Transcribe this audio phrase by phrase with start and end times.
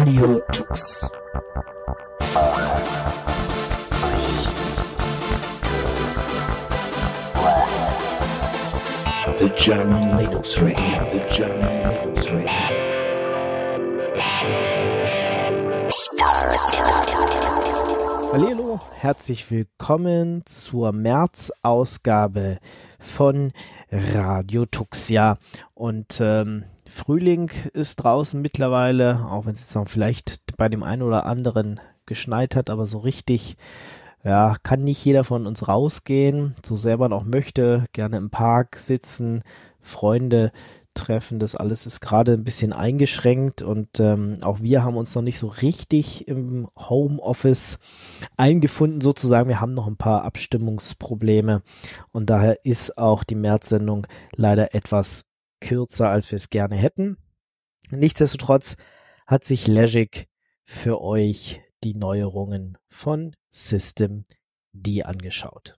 [0.00, 1.10] Radio Tux.
[9.36, 12.80] The German Linux Radio, the German Linux Radio.
[18.32, 22.58] Hallo, herzlich willkommen zur März-Ausgabe
[23.00, 23.52] von
[23.90, 25.38] Radio Tuxia.
[25.74, 31.02] Und ähm, Frühling ist draußen mittlerweile, auch wenn es jetzt noch vielleicht bei dem einen
[31.02, 33.56] oder anderen geschneit hat, aber so richtig,
[34.22, 38.76] ja, kann nicht jeder von uns rausgehen, so sehr man auch möchte, gerne im Park
[38.76, 39.42] sitzen,
[39.80, 40.52] Freunde
[41.00, 45.22] treffen, das alles ist gerade ein bisschen eingeschränkt und ähm, auch wir haben uns noch
[45.22, 47.78] nicht so richtig im Homeoffice
[48.36, 49.48] eingefunden sozusagen.
[49.48, 51.62] Wir haben noch ein paar Abstimmungsprobleme
[52.12, 55.26] und daher ist auch die März-Sendung leider etwas
[55.60, 57.16] kürzer, als wir es gerne hätten.
[57.90, 58.76] Nichtsdestotrotz
[59.26, 60.28] hat sich Legic
[60.64, 64.24] für euch die Neuerungen von System
[64.72, 65.76] D angeschaut.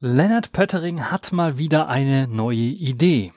[0.00, 3.32] Leonard Pöttering hat mal wieder eine neue Idee.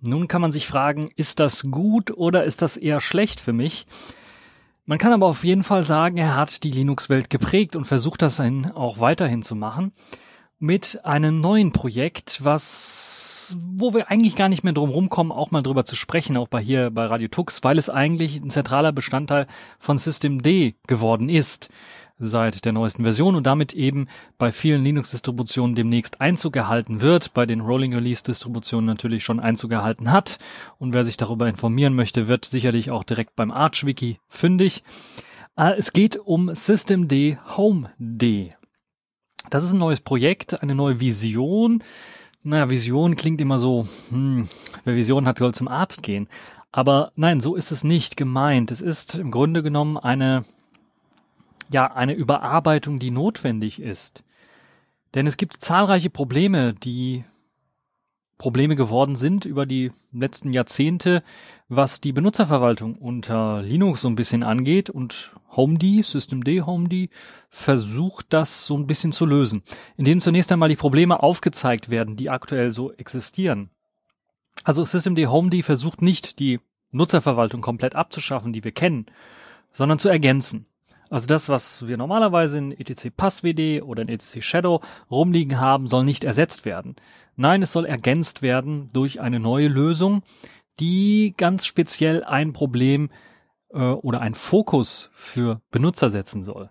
[0.00, 3.86] Nun kann man sich fragen, ist das gut oder ist das eher schlecht für mich?
[4.86, 8.40] Man kann aber auf jeden Fall sagen, er hat die Linux-Welt geprägt und versucht das
[8.74, 9.92] auch weiterhin zu machen
[10.58, 15.62] mit einem neuen Projekt, was wo wir eigentlich gar nicht mehr drum rumkommen, auch mal
[15.62, 19.48] drüber zu sprechen, auch bei hier bei Radio Tux, weil es eigentlich ein zentraler Bestandteil
[19.78, 21.68] von System D geworden ist
[22.20, 24.06] seit der neuesten Version und damit eben
[24.38, 30.12] bei vielen Linux-Distributionen demnächst Einzug gehalten wird, bei den Rolling Release-Distributionen natürlich schon Einzug gehalten
[30.12, 30.38] hat.
[30.78, 34.84] Und wer sich darüber informieren möchte, wird sicherlich auch direkt beim Arch-Wiki fündig.
[35.56, 37.12] Äh, es geht um Systemd
[37.56, 38.50] Home D.
[39.48, 41.82] Das ist ein neues Projekt, eine neue Vision,
[42.42, 44.48] naja, Vision klingt immer so, hm,
[44.84, 46.28] wer Vision hat, soll zum Arzt gehen.
[46.72, 48.70] Aber nein, so ist es nicht gemeint.
[48.70, 50.44] Es ist im Grunde genommen eine,
[51.72, 54.24] ja, eine Überarbeitung, die notwendig ist.
[55.14, 57.24] Denn es gibt zahlreiche Probleme, die
[58.38, 61.22] Probleme geworden sind über die letzten Jahrzehnte,
[61.68, 67.10] was die Benutzerverwaltung unter Linux so ein bisschen angeht und HomeD, Systemd HomeD,
[67.50, 69.62] versucht das so ein bisschen zu lösen,
[69.98, 73.68] indem zunächst einmal die Probleme aufgezeigt werden, die aktuell so existieren.
[74.64, 76.60] Also Systemd HomeD versucht nicht die
[76.92, 79.04] Nutzerverwaltung komplett abzuschaffen, die wir kennen,
[79.72, 80.64] sondern zu ergänzen.
[81.10, 86.04] Also das, was wir normalerweise in etc PassWD oder in etc Shadow rumliegen haben, soll
[86.04, 86.94] nicht ersetzt werden.
[87.34, 90.22] Nein, es soll ergänzt werden durch eine neue Lösung,
[90.78, 93.10] die ganz speziell ein Problem
[93.70, 96.70] äh, oder ein Fokus für Benutzer setzen soll.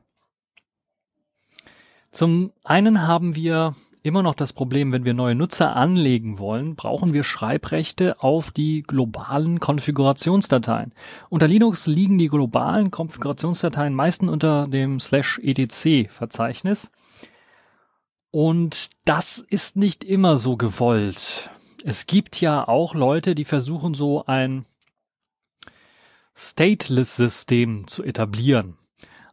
[2.12, 3.76] Zum einen haben wir
[4.10, 8.84] immer noch das Problem, wenn wir neue Nutzer anlegen wollen, brauchen wir Schreibrechte auf die
[8.84, 10.94] globalen Konfigurationsdateien.
[11.30, 16.92] Unter Linux liegen die globalen Konfigurationsdateien meistens unter dem slash etc Verzeichnis.
[18.32, 21.50] Und das ist nicht immer so gewollt.
[21.86, 24.66] Es gibt ja auch Leute, die versuchen so ein
[26.36, 28.78] Stateless-System zu etablieren.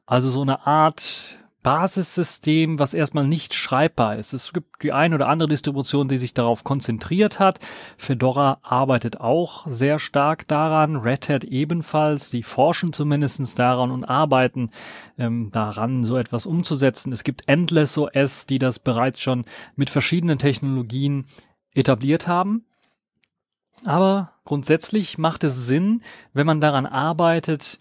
[0.06, 4.32] Also so eine Art Basissystem, was erstmal nicht schreibbar ist.
[4.32, 7.58] Es gibt die eine oder andere Distribution, die sich darauf konzentriert hat.
[7.98, 14.70] Fedora arbeitet auch sehr stark daran, Red Hat ebenfalls, die forschen zumindestens daran und arbeiten
[15.18, 17.12] ähm, daran, so etwas umzusetzen.
[17.12, 19.44] Es gibt Endless OS, die das bereits schon
[19.74, 21.26] mit verschiedenen Technologien
[21.74, 22.64] etabliert haben.
[23.84, 27.80] Aber grundsätzlich macht es Sinn, wenn man daran arbeitet,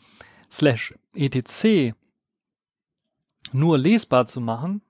[0.50, 1.94] slash etc
[3.56, 4.82] nur lesbar zu machen,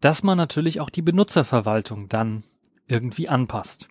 [0.00, 2.44] dass man natürlich auch die Benutzerverwaltung dann
[2.86, 3.88] irgendwie anpasst.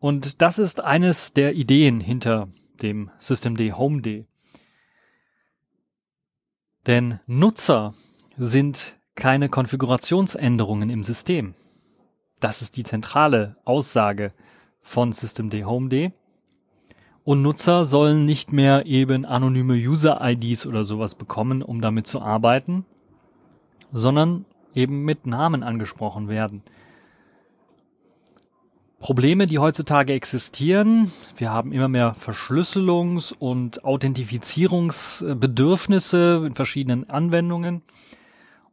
[0.00, 2.48] Und das ist eines der Ideen hinter
[2.82, 4.26] dem Systemd HomeD.
[6.86, 7.94] Denn Nutzer
[8.36, 11.54] sind keine Konfigurationsänderungen im System.
[12.40, 14.32] Das ist die zentrale Aussage
[14.80, 16.12] von Systemd HomeD.
[17.24, 22.86] Und Nutzer sollen nicht mehr eben anonyme User-IDs oder sowas bekommen, um damit zu arbeiten,
[23.92, 24.44] sondern
[24.74, 26.62] eben mit Namen angesprochen werden.
[29.00, 31.12] Probleme, die heutzutage existieren.
[31.36, 37.82] Wir haben immer mehr Verschlüsselungs- und Authentifizierungsbedürfnisse in verschiedenen Anwendungen.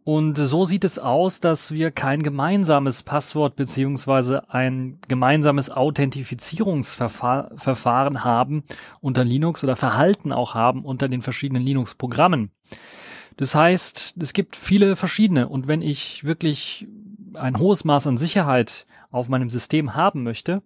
[0.04, 8.64] Und so sieht es aus, dass wir kein gemeinsames Passwort beziehungsweise ein gemeinsames Authentifizierungsverfahren haben
[9.02, 12.52] unter Linux oder Verhalten auch haben unter den verschiedenen Linux-Programmen.
[13.38, 16.88] Das heißt, es gibt viele verschiedene und wenn ich wirklich
[17.34, 20.62] ein hohes Maß an Sicherheit auf meinem System haben möchte,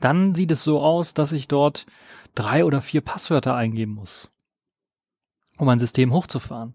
[0.00, 1.86] dann sieht es so aus, dass ich dort
[2.34, 4.30] drei oder vier Passwörter eingeben muss.
[5.58, 6.74] um ein System hochzufahren.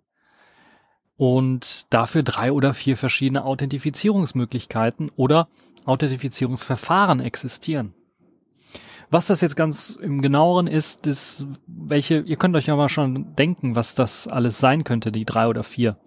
[1.15, 5.49] Und dafür drei oder vier verschiedene Authentifizierungsmöglichkeiten oder
[5.85, 7.93] Authentifizierungsverfahren existieren.
[9.11, 13.35] Was das jetzt ganz im genaueren ist, ist, welche, ihr könnt euch ja mal schon
[13.35, 15.97] denken, was das alles sein könnte, die drei oder vier.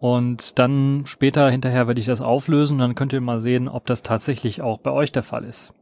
[0.00, 4.02] Und dann später hinterher werde ich das auflösen, dann könnt ihr mal sehen, ob das
[4.02, 5.72] tatsächlich auch bei euch der Fall ist.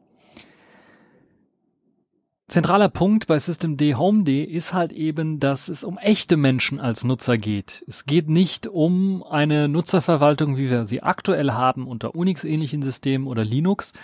[2.47, 7.39] Zentraler Punkt bei Systemd Homed ist halt eben, dass es um echte Menschen als Nutzer
[7.39, 7.83] geht.
[7.89, 13.45] Es geht nicht um eine Nutzerverwaltung, wie wir sie aktuell haben unter Unix-ähnlichen Systemen oder
[13.45, 13.95] Linux,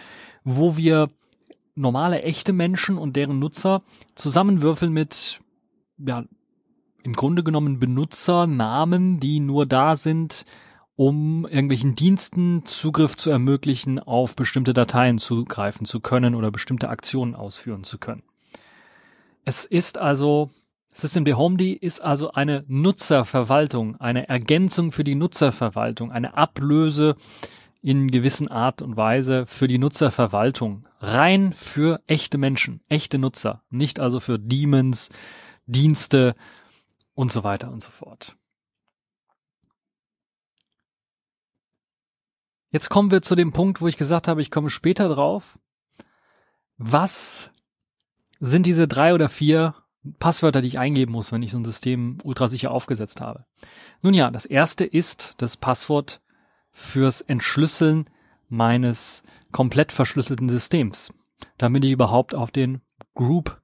[0.43, 1.11] wo wir
[1.81, 3.83] normale echte Menschen und deren Nutzer
[4.15, 5.41] zusammenwürfeln mit
[5.99, 6.25] ja,
[7.03, 10.45] im Grunde genommen Benutzernamen, die nur da sind,
[10.97, 17.35] um irgendwelchen Diensten Zugriff zu ermöglichen, auf bestimmte Dateien zugreifen zu können oder bestimmte Aktionen
[17.35, 18.23] ausführen zu können.
[19.45, 20.51] Es ist also,
[20.93, 27.17] Systemd Homed ist also eine Nutzerverwaltung, eine Ergänzung für die Nutzerverwaltung, eine Ablöse
[27.83, 30.87] in gewissen Art und Weise für die Nutzerverwaltung.
[30.99, 35.09] Rein für echte Menschen, echte Nutzer, nicht also für Demons,
[35.67, 36.35] Dienste
[37.15, 38.37] und so weiter und so fort.
[42.71, 45.59] Jetzt kommen wir zu dem Punkt, wo ich gesagt habe, ich komme später drauf.
[46.77, 47.51] Was
[48.39, 49.75] sind diese drei oder vier
[50.19, 53.45] Passwörter, die ich eingeben muss, wenn ich so ein System ultrasicher aufgesetzt habe?
[54.03, 56.21] Nun ja, das erste ist das Passwort
[56.73, 58.09] fürs Entschlüsseln
[58.49, 59.23] meines
[59.53, 61.13] komplett verschlüsselten Systems,
[61.59, 62.81] damit ich überhaupt auf den
[63.15, 63.61] Group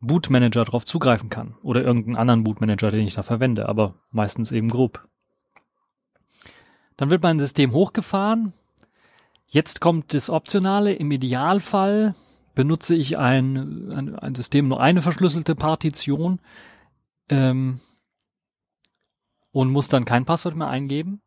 [0.00, 3.94] Boot Manager drauf zugreifen kann oder irgendeinen anderen Boot Manager, den ich da verwende, aber
[4.10, 5.08] meistens eben Group.
[6.96, 8.52] Dann wird mein System hochgefahren.
[9.46, 10.92] Jetzt kommt das Optionale.
[10.92, 12.14] Im Idealfall
[12.54, 16.40] benutze ich ein, ein, ein System nur eine verschlüsselte Partition
[17.28, 17.80] ähm,
[19.52, 21.22] und muss dann kein Passwort mehr eingeben.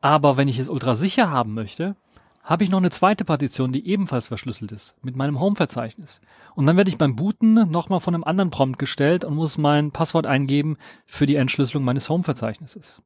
[0.00, 1.96] Aber wenn ich es ultra sicher haben möchte,
[2.42, 6.20] habe ich noch eine zweite Partition, die ebenfalls verschlüsselt ist, mit meinem Home-Verzeichnis.
[6.54, 9.92] Und dann werde ich beim Booten nochmal von einem anderen Prompt gestellt und muss mein
[9.92, 13.02] Passwort eingeben für die Entschlüsselung meines Home-Verzeichnisses.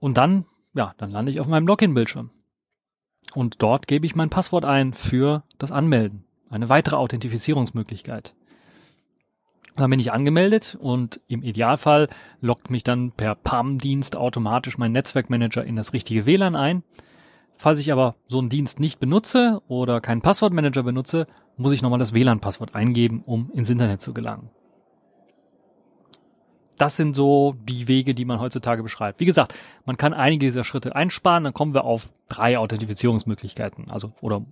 [0.00, 2.30] Und dann, ja, dann lande ich auf meinem Login-Bildschirm.
[3.34, 6.24] Und dort gebe ich mein Passwort ein für das Anmelden.
[6.50, 8.34] Eine weitere Authentifizierungsmöglichkeit.
[9.78, 12.08] Dann bin ich angemeldet und im Idealfall
[12.40, 16.82] lockt mich dann per PAM-Dienst automatisch mein Netzwerkmanager in das richtige WLAN ein.
[17.54, 22.00] Falls ich aber so einen Dienst nicht benutze oder keinen Passwortmanager benutze, muss ich nochmal
[22.00, 24.50] das WLAN-Passwort eingeben, um ins Internet zu gelangen.
[26.76, 29.20] Das sind so die Wege, die man heutzutage beschreibt.
[29.20, 29.54] Wie gesagt,
[29.84, 34.44] man kann einige dieser Schritte einsparen, dann kommen wir auf drei Authentifizierungsmöglichkeiten, also oder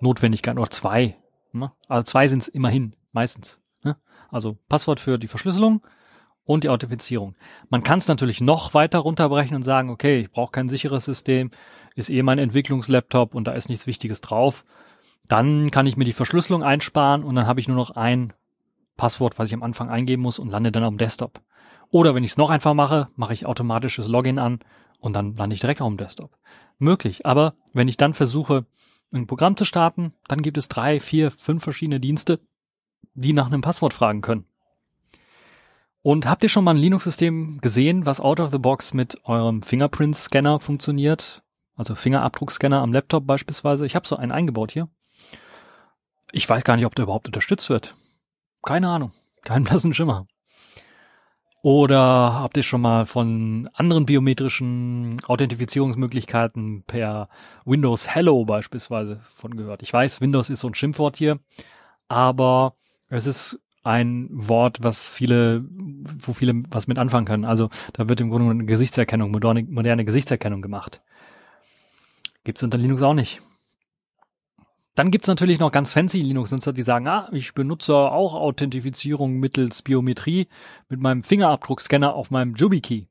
[0.00, 1.16] Notwendigkeiten oder zwei.
[1.52, 1.70] Ne?
[1.86, 3.60] Also zwei sind es immerhin, meistens.
[4.28, 5.82] Also Passwort für die Verschlüsselung,
[6.48, 7.36] und die Authentifizierung.
[7.68, 11.50] Man kann es natürlich noch weiter runterbrechen und sagen, okay, ich brauche kein sicheres System,
[11.94, 14.64] ist eh mein Entwicklungslaptop und da ist nichts Wichtiges drauf.
[15.28, 18.32] Dann kann ich mir die Verschlüsselung einsparen und dann habe ich nur noch ein
[18.96, 21.42] Passwort, was ich am Anfang eingeben muss und lande dann dem Desktop.
[21.90, 24.60] Oder wenn ich es noch einfach mache, mache ich automatisches Login an
[25.00, 26.30] und dann lande ich direkt auf dem Desktop.
[26.78, 28.64] Möglich, aber wenn ich dann versuche,
[29.12, 32.40] ein Programm zu starten, dann gibt es drei, vier, fünf verschiedene Dienste,
[33.14, 34.44] die nach einem Passwort fragen können.
[36.02, 39.62] Und habt ihr schon mal ein Linux-System gesehen, was out of the box mit eurem
[39.62, 41.42] Fingerprint-Scanner funktioniert?
[41.76, 43.86] Also Fingerabdruckscanner am Laptop beispielsweise.
[43.86, 44.88] Ich habe so einen eingebaut hier.
[46.32, 47.94] Ich weiß gar nicht, ob der überhaupt unterstützt wird.
[48.62, 49.12] Keine Ahnung.
[49.44, 50.26] Keinen blassen Schimmer.
[51.62, 57.28] Oder habt ihr schon mal von anderen biometrischen Authentifizierungsmöglichkeiten per
[57.64, 59.82] Windows Hello beispielsweise von gehört?
[59.82, 61.40] Ich weiß, Windows ist so ein Schimpfwort hier,
[62.08, 62.74] aber
[63.08, 67.44] es ist ein Wort, was viele, wo viele was mit anfangen können.
[67.44, 71.00] Also da wird im Grunde eine Gesichtserkennung, moderne, moderne Gesichtserkennung gemacht.
[72.44, 73.40] Gibt's unter Linux auch nicht.
[74.94, 79.82] Dann gibt's natürlich noch ganz fancy Linux-Nutzer, die sagen, ah, ich benutze auch Authentifizierung mittels
[79.82, 80.48] Biometrie
[80.88, 83.06] mit meinem Fingerabdruckscanner auf meinem JubiKey.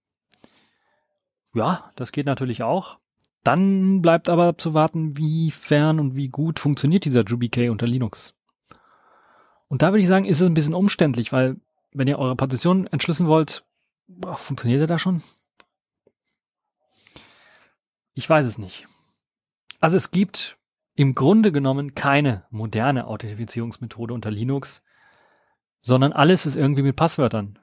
[1.53, 2.97] Ja, das geht natürlich auch.
[3.43, 8.36] Dann bleibt aber zu warten, wie fern und wie gut funktioniert dieser JubiKey unter Linux.
[9.67, 11.57] Und da würde ich sagen, ist es ein bisschen umständlich, weil
[11.91, 13.65] wenn ihr eure Partition entschlüsseln wollt,
[14.07, 15.23] boah, funktioniert er da schon?
[18.13, 18.85] Ich weiß es nicht.
[19.79, 20.57] Also es gibt
[20.95, 24.81] im Grunde genommen keine moderne Authentifizierungsmethode unter Linux,
[25.81, 27.59] sondern alles ist irgendwie mit Passwörtern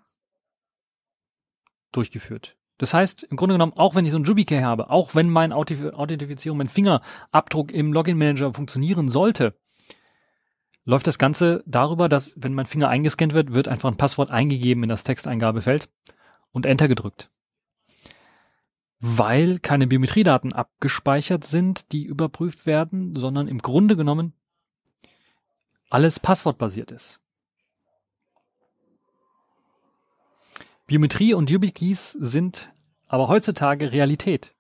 [1.90, 2.56] durchgeführt.
[2.78, 5.52] Das heißt, im Grunde genommen, auch wenn ich so ein JubiKey habe, auch wenn mein
[5.52, 9.58] Authentifizierung, mein Fingerabdruck im Login Manager funktionieren sollte,
[10.84, 14.82] läuft das Ganze darüber, dass wenn mein Finger eingescannt wird, wird einfach ein Passwort eingegeben
[14.82, 15.88] in das Texteingabefeld
[16.52, 17.30] und Enter gedrückt.
[19.00, 24.32] Weil keine Biometriedaten abgespeichert sind, die überprüft werden, sondern im Grunde genommen
[25.90, 27.20] alles passwortbasiert ist.
[30.86, 32.72] Biometrie und YubiKeys sind
[33.06, 34.54] aber heutzutage Realität.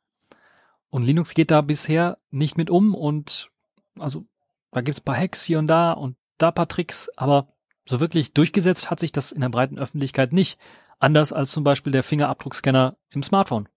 [0.90, 3.50] Und Linux geht da bisher nicht mit um und
[3.98, 4.26] also
[4.74, 7.48] da gibt's paar Hacks hier und da und da paar Tricks, aber
[7.86, 10.58] so wirklich durchgesetzt hat sich das in der breiten Öffentlichkeit nicht.
[10.98, 13.68] Anders als zum Beispiel der Fingerabdruckscanner im Smartphone.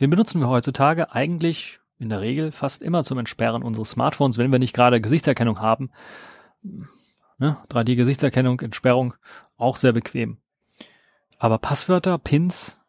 [0.00, 4.50] Den benutzen wir heutzutage eigentlich in der Regel fast immer zum Entsperren unseres Smartphones, wenn
[4.50, 5.90] wir nicht gerade Gesichtserkennung haben.
[7.38, 7.58] Ne?
[7.68, 9.14] 3D-Gesichtserkennung, Entsperrung,
[9.56, 10.38] auch sehr bequem.
[11.38, 12.80] Aber Passwörter, Pins,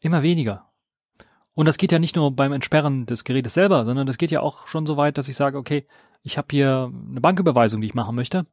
[0.00, 0.70] immer weniger.
[1.54, 4.40] Und das geht ja nicht nur beim Entsperren des Gerätes selber, sondern das geht ja
[4.40, 5.86] auch schon so weit, dass ich sage, okay,
[6.28, 8.44] ich habe hier eine Banküberweisung, die ich machen möchte.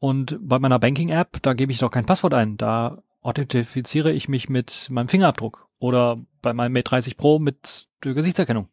[0.00, 2.56] Und bei meiner Banking-App, da gebe ich doch kein Passwort ein.
[2.56, 5.68] Da authentifiziere ich mich mit meinem Fingerabdruck.
[5.78, 8.68] Oder bei meinem Mate 30 Pro mit der Gesichtserkennung.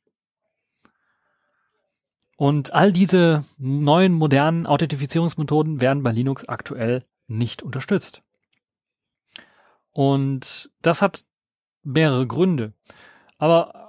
[2.38, 8.24] Und all diese neuen modernen Authentifizierungsmethoden werden bei Linux aktuell nicht unterstützt.
[9.92, 11.24] Und das hat
[11.84, 12.74] mehrere Gründe.
[13.38, 13.83] Aber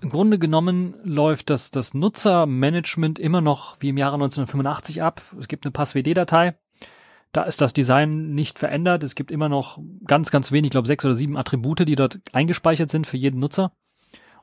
[0.00, 5.22] im Grunde genommen läuft das, das Nutzermanagement immer noch wie im Jahre 1985 ab.
[5.38, 6.56] Es gibt eine Passwd-Datei.
[7.32, 9.02] Da ist das Design nicht verändert.
[9.02, 12.20] Es gibt immer noch ganz, ganz wenig, ich glaube sechs oder sieben Attribute, die dort
[12.32, 13.72] eingespeichert sind für jeden Nutzer.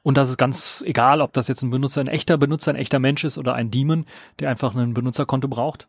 [0.03, 2.99] Und das ist ganz egal, ob das jetzt ein Benutzer, ein echter Benutzer, ein echter
[2.99, 4.05] Mensch ist oder ein Demon,
[4.39, 5.87] der einfach ein Benutzerkonto braucht.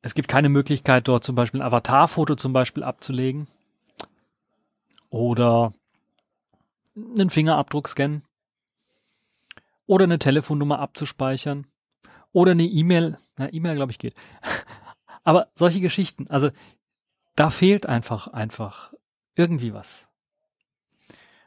[0.00, 3.46] Es gibt keine Möglichkeit, dort zum Beispiel ein Avatarfoto zum Beispiel abzulegen.
[5.10, 5.72] Oder
[6.96, 8.24] einen Fingerabdruck scannen.
[9.86, 11.66] Oder eine Telefonnummer abzuspeichern.
[12.32, 13.18] Oder eine E-Mail.
[13.36, 14.14] Na, E-Mail, glaube ich, geht.
[15.24, 16.50] Aber solche Geschichten, also
[17.36, 18.92] da fehlt einfach, einfach
[19.34, 20.08] irgendwie was.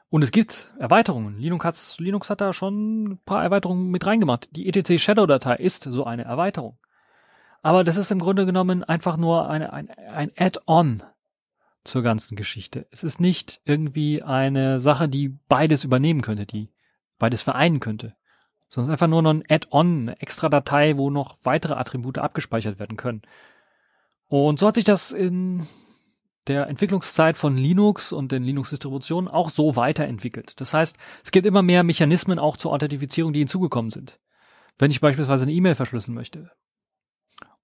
[0.10, 1.38] Und es gibt Erweiterungen.
[1.38, 4.56] Linux, hat's, Linux hat da schon ein paar Erweiterungen mit reingemacht.
[4.56, 6.78] Die etc Shadow Datei ist so eine Erweiterung.
[7.62, 11.04] Aber das ist im Grunde genommen einfach nur eine, ein, ein Add-on
[11.86, 12.88] zur ganzen Geschichte.
[12.92, 16.70] Es ist nicht irgendwie eine Sache, die beides übernehmen könnte, die
[17.18, 18.16] beides vereinen könnte.
[18.68, 22.98] Sondern einfach nur noch ein Add-on, eine extra Datei, wo noch weitere Attribute abgespeichert werden
[22.98, 23.22] können.
[24.28, 25.68] Und so hat sich das in
[26.48, 30.60] der Entwicklungszeit von Linux und den Linux-Distributionen auch so weiterentwickelt.
[30.60, 34.20] Das heißt, es gibt immer mehr Mechanismen auch zur Authentifizierung, die hinzugekommen sind.
[34.78, 36.52] Wenn ich beispielsweise eine E-Mail verschlüsseln möchte.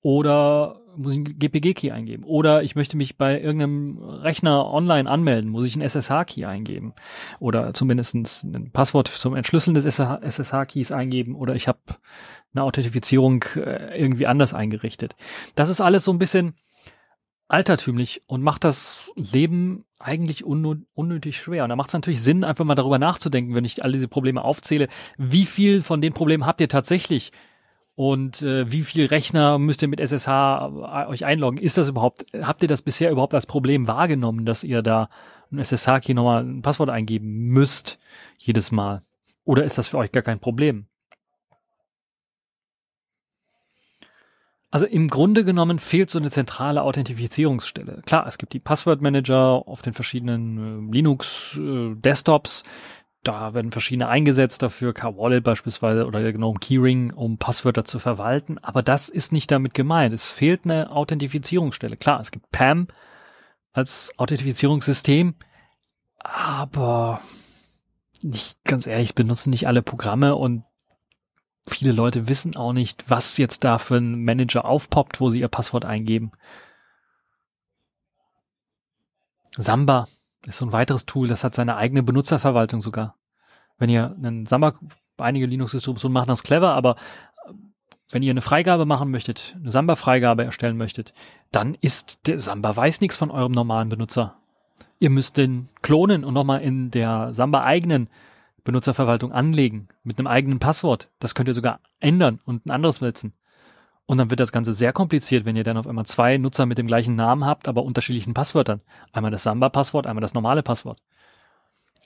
[0.01, 2.23] Oder muss ich einen GPG-Key eingeben.
[2.23, 6.93] Oder ich möchte mich bei irgendeinem Rechner online anmelden, muss ich einen SSH-Key eingeben.
[7.39, 11.35] Oder zumindest ein Passwort zum Entschlüsseln des SSH-Keys eingeben.
[11.35, 11.79] Oder ich habe
[12.53, 15.15] eine Authentifizierung äh, irgendwie anders eingerichtet.
[15.55, 16.55] Das ist alles so ein bisschen
[17.47, 21.63] altertümlich und macht das Leben eigentlich unnötig schwer.
[21.63, 24.43] Und da macht es natürlich Sinn, einfach mal darüber nachzudenken, wenn ich all diese Probleme
[24.43, 24.87] aufzähle.
[25.17, 27.31] Wie viel von den Problemen habt ihr tatsächlich?
[28.01, 31.59] Und äh, wie viel Rechner müsst ihr mit SSH äh, euch einloggen?
[31.59, 35.07] Ist das überhaupt, habt ihr das bisher überhaupt als Problem wahrgenommen, dass ihr da
[35.51, 37.99] ein SSH-Key nochmal ein Passwort eingeben müsst
[38.39, 39.03] jedes Mal?
[39.45, 40.87] Oder ist das für euch gar kein Problem?
[44.71, 48.01] Also im Grunde genommen fehlt so eine zentrale Authentifizierungsstelle.
[48.07, 52.63] Klar, es gibt die Passwortmanager auf den verschiedenen äh, Linux-Desktops.
[52.63, 57.99] Äh, da werden verschiedene eingesetzt dafür, K-Wallet beispielsweise oder der GNOME Keyring, um Passwörter zu
[57.99, 58.57] verwalten.
[58.57, 60.13] Aber das ist nicht damit gemeint.
[60.13, 61.97] Es fehlt eine Authentifizierungsstelle.
[61.97, 62.87] Klar, es gibt PAM
[63.73, 65.35] als Authentifizierungssystem,
[66.17, 67.21] aber
[68.21, 70.65] nicht ganz ehrlich, benutzen nicht alle Programme und
[71.67, 75.47] viele Leute wissen auch nicht, was jetzt da für ein Manager aufpoppt, wo sie ihr
[75.47, 76.31] Passwort eingeben.
[79.57, 80.07] Samba
[80.47, 83.15] ist so ein weiteres Tool, das hat seine eigene Benutzerverwaltung sogar.
[83.77, 84.73] Wenn ihr einen Samba,
[85.17, 86.95] einige Linux-Distributionen machen das clever, aber
[87.47, 87.53] äh,
[88.09, 91.13] wenn ihr eine Freigabe machen möchtet, eine Samba-Freigabe erstellen möchtet,
[91.51, 94.37] dann ist der Samba weiß nichts von eurem normalen Benutzer.
[94.99, 98.09] Ihr müsst den klonen und nochmal in der Samba eigenen
[98.63, 101.09] Benutzerverwaltung anlegen mit einem eigenen Passwort.
[101.19, 103.33] Das könnt ihr sogar ändern und ein anderes setzen.
[104.11, 106.77] Und dann wird das Ganze sehr kompliziert, wenn ihr dann auf einmal zwei Nutzer mit
[106.77, 108.81] dem gleichen Namen habt, aber unterschiedlichen Passwörtern.
[109.13, 111.01] Einmal das Samba-Passwort, einmal das normale Passwort.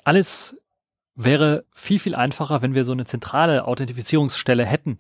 [0.04, 0.56] Alles
[1.16, 5.00] wäre viel, viel einfacher, wenn wir so eine zentrale Authentifizierungsstelle hätten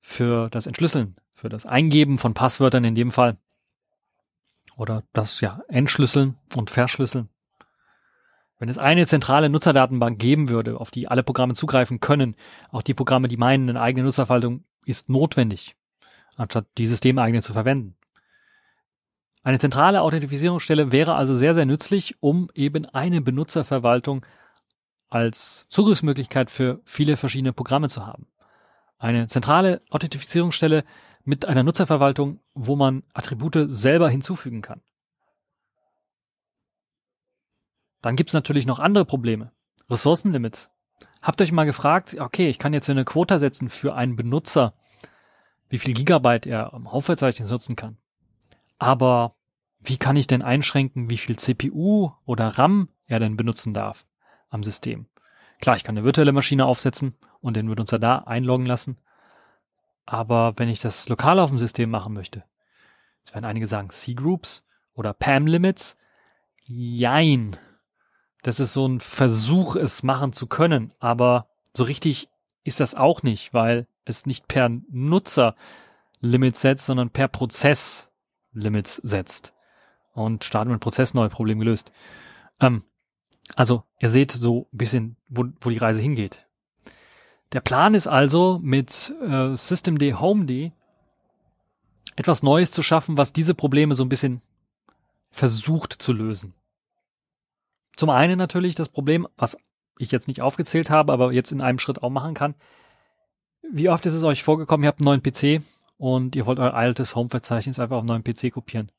[0.00, 3.36] für das Entschlüsseln, für das Eingeben von Passwörtern in dem Fall.
[4.78, 7.28] Oder das ja Entschlüsseln und Verschlüsseln.
[8.58, 12.34] Wenn es eine zentrale Nutzerdatenbank geben würde, auf die alle Programme zugreifen können,
[12.70, 15.74] auch die Programme, die meinen, eine eigene Nutzerverwaltung ist notwendig.
[16.38, 17.96] Anstatt die systemeigene zu verwenden.
[19.42, 24.24] Eine zentrale Authentifizierungsstelle wäre also sehr, sehr nützlich, um eben eine Benutzerverwaltung
[25.08, 28.26] als Zugriffsmöglichkeit für viele verschiedene Programme zu haben.
[28.98, 30.84] Eine zentrale Authentifizierungsstelle
[31.24, 34.82] mit einer Nutzerverwaltung, wo man Attribute selber hinzufügen kann.
[38.02, 39.52] Dann gibt es natürlich noch andere Probleme.
[39.90, 40.70] Ressourcenlimits.
[41.22, 44.74] Habt euch mal gefragt, okay, ich kann jetzt eine Quota setzen für einen Benutzer,
[45.68, 47.96] wie viel Gigabyte er am Hauptverzeichnis nutzen kann.
[48.78, 49.34] Aber
[49.80, 54.06] wie kann ich denn einschränken, wie viel CPU oder RAM er denn benutzen darf
[54.50, 55.06] am System?
[55.60, 58.98] Klar, ich kann eine virtuelle Maschine aufsetzen und den Benutzer da einloggen lassen.
[60.06, 62.44] Aber wenn ich das lokal auf dem System machen möchte,
[63.18, 65.96] jetzt werden einige sagen C-Groups oder PAM-Limits.
[66.64, 67.56] Jein.
[68.42, 72.30] Das ist so ein Versuch, es machen zu können, aber so richtig
[72.64, 75.54] ist das auch nicht, weil es nicht per Nutzer
[76.20, 78.10] Limits setzt, sondern per Prozess
[78.52, 79.54] Limits setzt.
[80.12, 81.92] Und starten mit Prozess neue Problem gelöst.
[82.60, 82.82] Ähm,
[83.54, 86.46] also, ihr seht so ein bisschen, wo, wo die Reise hingeht.
[87.52, 90.72] Der Plan ist also, mit äh, Systemd Homed
[92.16, 94.42] etwas Neues zu schaffen, was diese Probleme so ein bisschen
[95.30, 96.54] versucht zu lösen.
[97.96, 99.56] Zum einen natürlich das Problem, was
[99.98, 102.54] ich jetzt nicht aufgezählt habe, aber jetzt in einem Schritt auch machen kann.
[103.70, 105.62] Wie oft ist es euch vorgekommen, ihr habt einen neuen PC
[105.98, 108.90] und ihr wollt euer altes Home-Verzeichnis einfach auf einen neuen PC kopieren?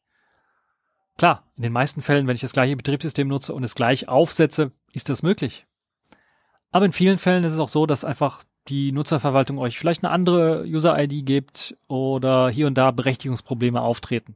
[1.18, 4.72] Klar, in den meisten Fällen, wenn ich das gleiche Betriebssystem nutze und es gleich aufsetze,
[4.94, 5.66] ist das möglich.
[6.72, 10.14] Aber in vielen Fällen ist es auch so, dass einfach die Nutzerverwaltung euch vielleicht eine
[10.14, 14.36] andere User-ID gibt oder hier und da Berechtigungsprobleme auftreten.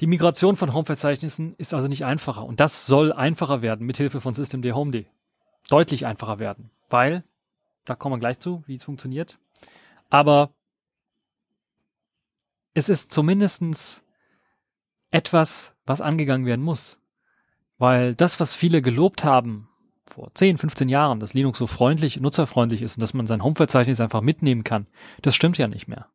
[0.00, 4.34] Die Migration von Home-Verzeichnissen ist also nicht einfacher und das soll einfacher werden mithilfe von
[4.34, 5.06] Systemd Homed.
[5.68, 7.24] Deutlich einfacher werden, weil,
[7.84, 9.38] da kommen wir gleich zu, wie es funktioniert.
[10.10, 10.54] Aber
[12.74, 14.04] es ist zumindestens
[15.10, 17.00] etwas, was angegangen werden muss.
[17.78, 19.68] Weil das, was viele gelobt haben,
[20.06, 24.00] vor 10, 15 Jahren, dass Linux so freundlich, nutzerfreundlich ist und dass man sein Home-Verzeichnis
[24.00, 24.86] einfach mitnehmen kann,
[25.22, 26.08] das stimmt ja nicht mehr.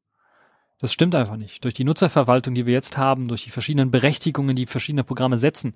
[0.79, 1.63] Das stimmt einfach nicht.
[1.63, 5.73] Durch die Nutzerverwaltung, die wir jetzt haben, durch die verschiedenen Berechtigungen, die verschiedene Programme setzen,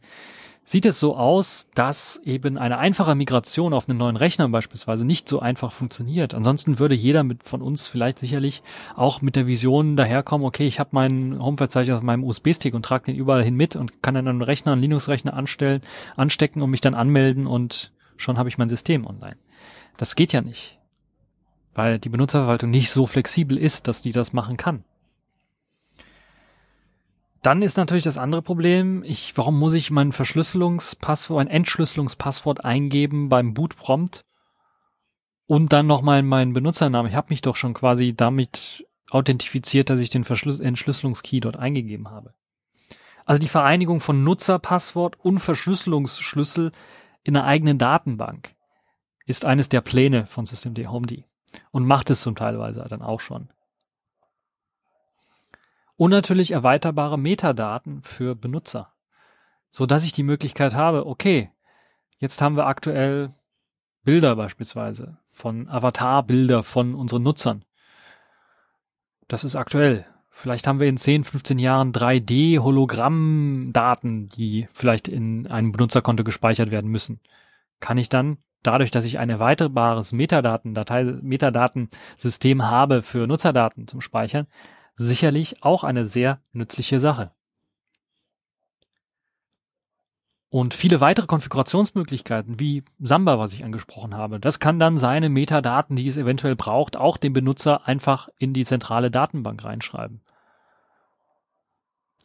[0.63, 5.27] sieht es so aus, dass eben eine einfache Migration auf einen neuen Rechner beispielsweise nicht
[5.27, 6.35] so einfach funktioniert.
[6.35, 8.61] Ansonsten würde jeder mit von uns vielleicht sicherlich
[8.95, 13.05] auch mit der Vision daherkommen, okay, ich habe mein Home-Verzeichnis auf meinem USB-Stick und trage
[13.05, 15.81] den überall hin mit und kann dann einen Rechner, einen Linux-Rechner anstellen,
[16.15, 19.37] anstecken und mich dann anmelden und schon habe ich mein System online.
[19.97, 20.77] Das geht ja nicht,
[21.73, 24.83] weil die Benutzerverwaltung nicht so flexibel ist, dass die das machen kann.
[27.41, 33.29] Dann ist natürlich das andere Problem, ich, warum muss ich mein Verschlüsselungspasswort, ein Entschlüsselungspasswort eingeben
[33.29, 34.25] beim Bootprompt
[35.47, 37.09] und dann nochmal meinen Benutzernamen?
[37.09, 42.11] Ich habe mich doch schon quasi damit authentifiziert, dass ich den Verschlüs Entschlüsselungskey dort eingegeben
[42.11, 42.33] habe.
[43.25, 46.71] Also die Vereinigung von Nutzerpasswort und Verschlüsselungsschlüssel
[47.23, 48.55] in einer eigenen Datenbank
[49.25, 51.25] ist eines der Pläne von Systemd Homed
[51.71, 53.49] und macht es zum Teilweise dann auch schon.
[56.01, 58.91] Und natürlich erweiterbare Metadaten für Benutzer.
[59.69, 61.51] So dass ich die Möglichkeit habe, okay,
[62.17, 63.29] jetzt haben wir aktuell
[64.03, 67.65] Bilder beispielsweise von Avatarbilder von unseren Nutzern.
[69.27, 70.07] Das ist aktuell.
[70.31, 76.89] Vielleicht haben wir in 10, 15 Jahren 3D-Hologramm-Daten, die vielleicht in einem Benutzerkonto gespeichert werden
[76.89, 77.19] müssen.
[77.79, 84.47] Kann ich dann dadurch, dass ich ein erweiterbares Metadaten-Datei, Metadatensystem habe für Nutzerdaten zum Speichern,
[84.95, 87.31] sicherlich auch eine sehr nützliche Sache.
[90.49, 95.95] Und viele weitere Konfigurationsmöglichkeiten, wie Samba, was ich angesprochen habe, das kann dann seine Metadaten,
[95.95, 100.19] die es eventuell braucht, auch dem Benutzer einfach in die zentrale Datenbank reinschreiben.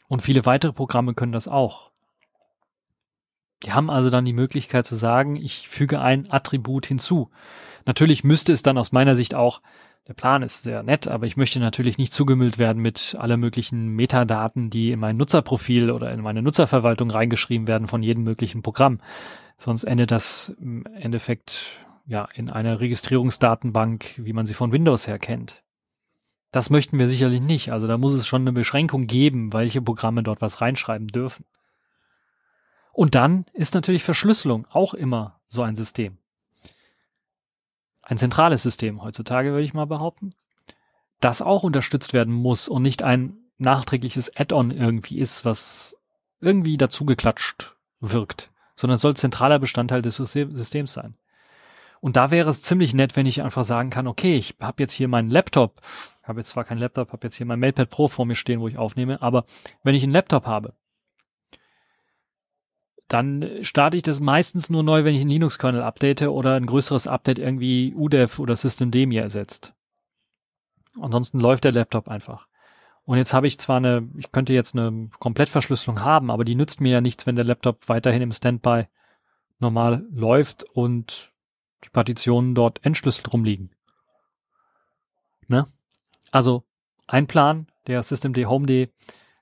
[0.09, 1.93] Und viele weitere Programme können das auch.
[3.63, 7.31] Die haben also dann die Möglichkeit zu sagen, ich füge ein Attribut hinzu.
[7.85, 9.63] Natürlich müsste es dann aus meiner Sicht auch
[10.07, 13.89] der Plan ist sehr nett, aber ich möchte natürlich nicht zugemüllt werden mit aller möglichen
[13.89, 19.01] Metadaten, die in mein Nutzerprofil oder in meine Nutzerverwaltung reingeschrieben werden von jedem möglichen Programm.
[19.59, 25.19] Sonst endet das im Endeffekt ja in einer Registrierungsdatenbank, wie man sie von Windows her
[25.19, 25.65] kennt.
[26.53, 27.73] Das möchten wir sicherlich nicht.
[27.73, 31.45] Also da muss es schon eine Beschränkung geben, welche Programme dort was reinschreiben dürfen.
[32.93, 36.19] Und dann ist natürlich Verschlüsselung auch immer so ein System
[38.07, 40.35] ein zentrales System heutzutage, würde ich mal behaupten,
[41.21, 45.97] das auch unterstützt werden muss und nicht ein nachträgliches Add-on irgendwie ist, was
[46.41, 51.17] irgendwie dazugeklatscht wirkt, sondern soll zentraler Bestandteil des Systems sein.
[52.01, 54.93] Und da wäre es ziemlich nett, wenn ich einfach sagen kann, okay, ich habe jetzt
[54.93, 55.81] hier meinen Laptop,
[56.23, 58.69] habe jetzt zwar keinen Laptop, habe jetzt hier mein MatePad Pro vor mir stehen, wo
[58.69, 59.47] ich aufnehme, aber
[59.83, 60.75] wenn ich einen Laptop habe,
[63.09, 67.07] dann starte ich das meistens nur neu, wenn ich einen Linux-Kernel update oder ein größeres
[67.07, 69.75] Update irgendwie UDEV oder Systemd mir ersetzt.
[71.01, 72.49] Ansonsten läuft der Laptop einfach.
[73.05, 76.81] Und jetzt habe ich zwar eine, ich könnte jetzt eine Komplettverschlüsselung haben, aber die nützt
[76.81, 78.87] mir ja nichts, wenn der Laptop weiterhin im Standby
[79.61, 81.33] normal läuft und
[81.85, 83.71] die Partitionen dort entschlüsselt rumliegen.
[85.47, 85.67] Ne?
[86.33, 86.65] Also
[87.07, 88.91] ein Plan, der Systemd Homed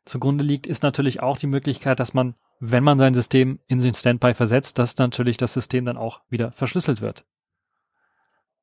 [0.05, 2.35] zugrunde liegt, ist natürlich auch die Möglichkeit, dass man,
[2.71, 6.53] wenn man sein System in den Standby versetzt, dass natürlich das System dann auch wieder
[6.53, 7.27] verschlüsselt wird.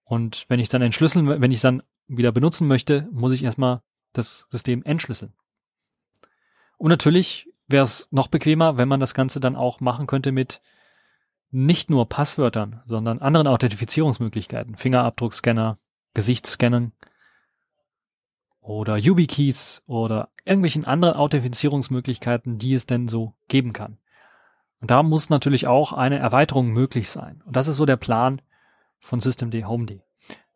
[0.03, 3.81] Und wenn ich dann entschlüsseln, wenn ich dann wieder benutzen möchte, muss ich erstmal
[4.13, 5.33] das System entschlüsseln.
[6.77, 10.61] Und natürlich wäre es noch bequemer, wenn man das Ganze dann auch machen könnte mit
[11.51, 15.77] nicht nur Passwörtern, sondern anderen Authentifizierungsmöglichkeiten, Fingerabdruckscanner,
[16.13, 16.93] Gesichtsscannen
[18.61, 23.97] oder YubiKeys oder irgendwelchen anderen Authentifizierungsmöglichkeiten, die es denn so geben kann.
[24.79, 27.41] Und da muss natürlich auch eine Erweiterung möglich sein.
[27.45, 28.41] Und das ist so der Plan
[28.99, 30.01] von Systemd Homed.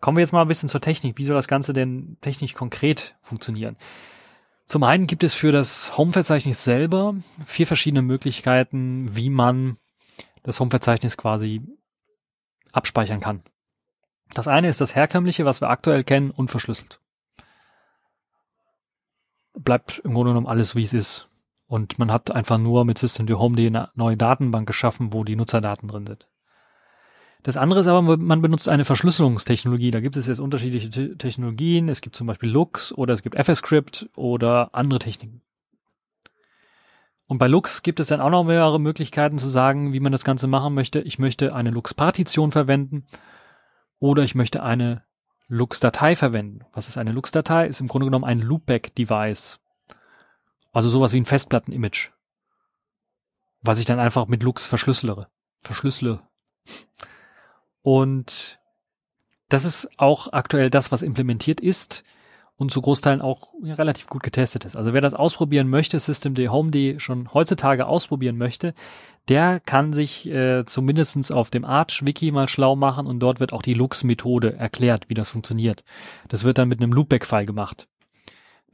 [0.01, 1.17] Kommen wir jetzt mal ein bisschen zur Technik.
[1.17, 3.75] Wie soll das Ganze denn technisch konkret funktionieren?
[4.65, 7.15] Zum einen gibt es für das Home-Verzeichnis selber
[7.45, 9.77] vier verschiedene Möglichkeiten, wie man
[10.43, 11.61] das Home-Verzeichnis quasi
[12.71, 13.43] abspeichern kann.
[14.33, 16.99] Das eine ist das herkömmliche, was wir aktuell kennen, unverschlüsselt.
[19.57, 21.29] Bleibt im Grunde genommen alles, wie es ist.
[21.67, 25.87] Und man hat einfach nur mit Systemd Home eine neue Datenbank geschaffen, wo die Nutzerdaten
[25.87, 26.27] drin sind.
[27.43, 29.91] Das andere ist aber, man benutzt eine Verschlüsselungstechnologie.
[29.91, 31.89] Da gibt es jetzt unterschiedliche Technologien.
[31.89, 35.41] Es gibt zum Beispiel Lux oder es gibt FSCrypt oder andere Techniken.
[37.27, 40.23] Und bei Lux gibt es dann auch noch mehrere Möglichkeiten zu sagen, wie man das
[40.23, 41.01] Ganze machen möchte.
[41.01, 43.05] Ich möchte eine Lux-Partition verwenden
[43.99, 45.03] oder ich möchte eine
[45.47, 46.65] Lux-Datei verwenden.
[46.73, 47.67] Was ist eine Lux-Datei?
[47.67, 49.59] Ist im Grunde genommen ein Loopback-Device.
[50.71, 52.11] Also sowas wie ein Festplatten-Image.
[53.61, 55.27] Was ich dann einfach mit Lux verschlüssele.
[55.61, 56.21] Verschlüssele.
[57.81, 58.59] Und
[59.49, 62.03] das ist auch aktuell das, was implementiert ist
[62.57, 64.77] und zu Großteilen auch relativ gut getestet ist.
[64.77, 68.73] Also wer das ausprobieren möchte, Systemd Homed schon heutzutage ausprobieren möchte,
[69.27, 73.61] der kann sich äh, zumindestens auf dem Arch-Wiki mal schlau machen und dort wird auch
[73.61, 75.83] die Lux-Methode erklärt, wie das funktioniert.
[76.29, 77.87] Das wird dann mit einem Loopback-File gemacht.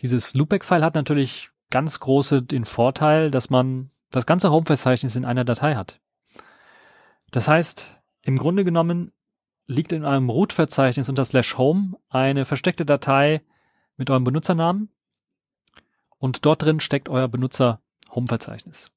[0.02, 5.46] Dieses Loopback-File hat natürlich ganz große den Vorteil, dass man das ganze Home-Verzeichnis in einer
[5.46, 6.00] Datei hat.
[7.32, 9.12] Das heißt, im Grunde genommen
[9.68, 13.42] liegt in einem Root-Verzeichnis unter slash home eine versteckte Datei
[14.02, 14.90] mit eurem Benutzernamen
[16.18, 18.90] und dort drin steckt euer Benutzer-Home-Verzeichnis.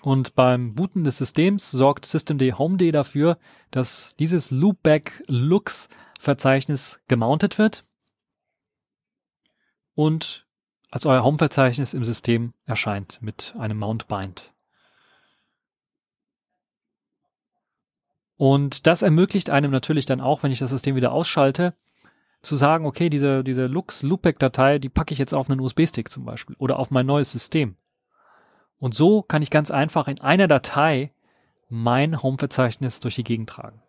[0.00, 3.38] Und beim Booten des Systems sorgt systemd homed dafür,
[3.72, 5.88] dass dieses Loopback Lux
[6.20, 7.84] Verzeichnis gemountet wird
[9.94, 10.46] und
[10.92, 14.52] als euer Home-Verzeichnis im System erscheint mit einem Mount Bind.
[18.36, 21.74] Und das ermöglicht einem natürlich dann auch, wenn ich das System wieder ausschalte,
[22.42, 26.24] zu sagen, okay, diese, diese Lux Loopback-Datei, die packe ich jetzt auf einen USB-Stick zum
[26.24, 27.76] Beispiel oder auf mein neues System.
[28.78, 31.12] Und so kann ich ganz einfach in einer Datei
[31.68, 33.80] mein Home-Verzeichnis durch die Gegend tragen.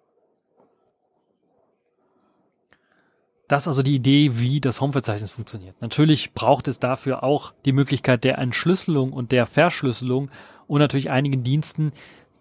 [3.47, 5.81] Das ist also die Idee, wie das Home-Verzeichnis funktioniert.
[5.81, 10.29] Natürlich braucht es dafür auch die Möglichkeit der Entschlüsselung und der Verschlüsselung
[10.67, 11.91] und natürlich einigen Diensten,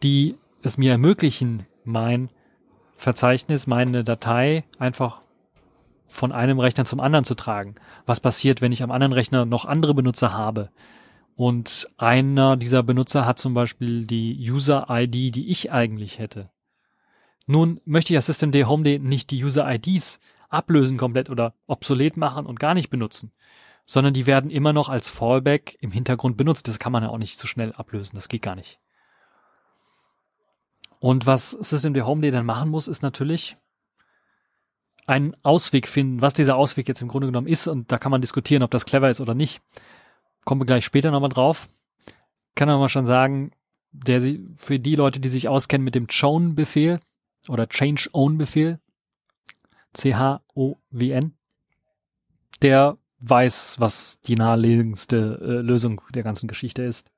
[0.02, 2.30] die es mir ermöglichen, mein
[2.94, 5.21] Verzeichnis, meine Datei einfach
[6.06, 7.74] von einem Rechner zum anderen zu tragen.
[8.06, 10.70] Was passiert, wenn ich am anderen Rechner noch andere Benutzer habe?
[11.34, 16.50] Und einer dieser Benutzer hat zum Beispiel die User-ID, die ich eigentlich hätte.
[17.46, 22.60] Nun möchte ich ja Systemd Homed nicht die User-IDs ablösen komplett oder obsolet machen und
[22.60, 23.32] gar nicht benutzen,
[23.86, 26.68] sondern die werden immer noch als Fallback im Hintergrund benutzt.
[26.68, 28.14] Das kann man ja auch nicht so schnell ablösen.
[28.14, 28.78] Das geht gar nicht.
[31.00, 33.56] Und was Systemd Homed dann machen muss, ist natürlich
[35.06, 37.66] einen Ausweg finden, was dieser Ausweg jetzt im Grunde genommen ist.
[37.66, 39.60] Und da kann man diskutieren, ob das clever ist oder nicht.
[40.44, 41.68] Kommen wir gleich später nochmal drauf.
[42.54, 43.52] Kann aber mal schon sagen,
[43.92, 47.00] der sie, für die Leute, die sich auskennen mit dem Chown-Befehl
[47.48, 48.78] oder Change-Own-Befehl,
[49.92, 51.34] C-H-O-W-N,
[52.62, 57.10] der weiß, was die naheliegendste äh, Lösung der ganzen Geschichte ist.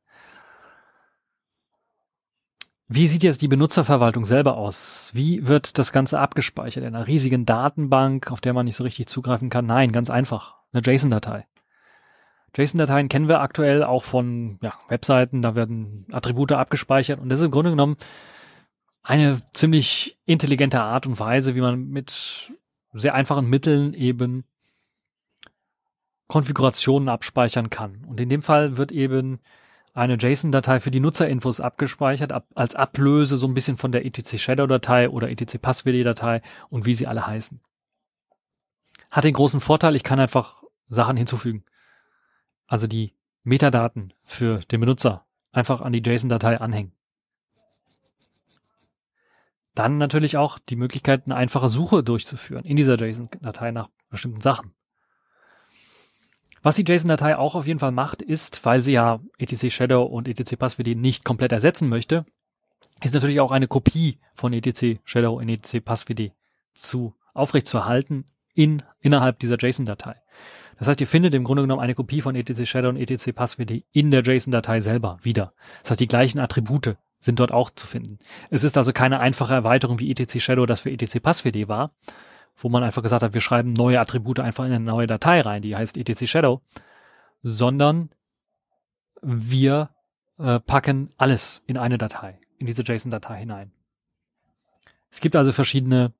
[2.86, 5.10] Wie sieht jetzt die Benutzerverwaltung selber aus?
[5.14, 6.84] Wie wird das Ganze abgespeichert?
[6.84, 9.64] In einer riesigen Datenbank, auf der man nicht so richtig zugreifen kann?
[9.64, 10.56] Nein, ganz einfach.
[10.72, 11.46] Eine JSON-Datei.
[12.56, 17.46] JSON-Dateien kennen wir aktuell auch von ja, Webseiten, da werden Attribute abgespeichert und das ist
[17.46, 17.96] im Grunde genommen
[19.02, 22.52] eine ziemlich intelligente Art und Weise, wie man mit
[22.92, 24.44] sehr einfachen Mitteln eben
[26.26, 28.04] Konfigurationen abspeichern kann.
[28.06, 29.40] Und in dem Fall wird eben
[29.94, 34.38] eine JSON-Datei für die Nutzerinfos abgespeichert, ab, als Ablöse so ein bisschen von der etc
[34.38, 37.60] Shadow-Datei oder etc Passwd-Datei und wie sie alle heißen.
[39.10, 41.64] Hat den großen Vorteil, ich kann einfach Sachen hinzufügen.
[42.66, 46.92] Also die Metadaten für den Benutzer einfach an die JSON-Datei anhängen.
[49.76, 54.74] Dann natürlich auch die Möglichkeit, eine einfache Suche durchzuführen in dieser JSON-Datei nach bestimmten Sachen.
[56.64, 60.26] Was die JSON-Datei auch auf jeden Fall macht, ist, weil sie ja etc Shadow und
[60.26, 62.24] etc Passwd nicht komplett ersetzen möchte,
[63.02, 66.32] ist natürlich auch eine Kopie von etc Shadow und etc Passwd
[66.72, 68.24] zu aufrechtzuerhalten
[68.54, 70.16] in, innerhalb dieser JSON-Datei.
[70.78, 73.84] Das heißt, ihr findet im Grunde genommen eine Kopie von etc Shadow und etc Passwd
[73.92, 75.52] in der JSON-Datei selber wieder.
[75.82, 78.18] Das heißt, die gleichen Attribute sind dort auch zu finden.
[78.48, 81.90] Es ist also keine einfache Erweiterung wie etc Shadow das für etc Passwd war,
[82.56, 85.62] wo man einfach gesagt hat, wir schreiben neue Attribute einfach in eine neue Datei rein,
[85.62, 86.62] die heißt etc Shadow,
[87.42, 88.10] sondern
[89.22, 89.90] wir
[90.38, 93.72] äh, packen alles in eine Datei, in diese JSON-Datei hinein.
[95.10, 96.12] Es gibt also verschiedene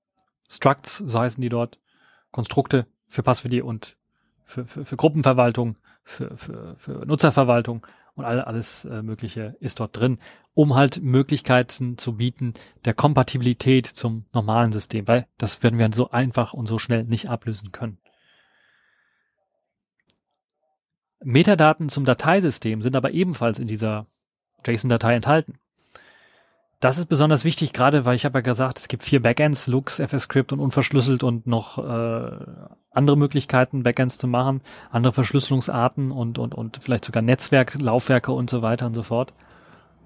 [0.49, 1.79] Structs, so heißen die dort,
[2.31, 3.97] Konstrukte für Passwd und
[4.45, 9.97] für, für, für Gruppenverwaltung, für, für, für Nutzerverwaltung und all, alles äh, Mögliche ist dort
[9.97, 10.19] drin,
[10.55, 16.11] um halt Möglichkeiten zu bieten der Kompatibilität zum normalen System, weil das werden wir so
[16.11, 17.99] einfach und so schnell nicht ablösen können.
[21.23, 24.07] Metadaten zum Dateisystem sind aber ebenfalls in dieser
[24.67, 25.59] JSON-Datei enthalten.
[26.85, 30.03] Das ist besonders wichtig, gerade weil ich habe ja gesagt, es gibt vier Backends, Lux,
[30.07, 32.37] FSCrypt und unverschlüsselt und noch äh,
[32.91, 38.51] andere Möglichkeiten, Backends zu machen, andere Verschlüsselungsarten und, und, und vielleicht sogar Netzwerk, Laufwerke und
[38.51, 39.33] so weiter und so fort.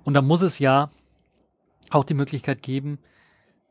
[0.05, 0.89] Und da muss es ja
[1.91, 3.01] auch die Möglichkeit geben,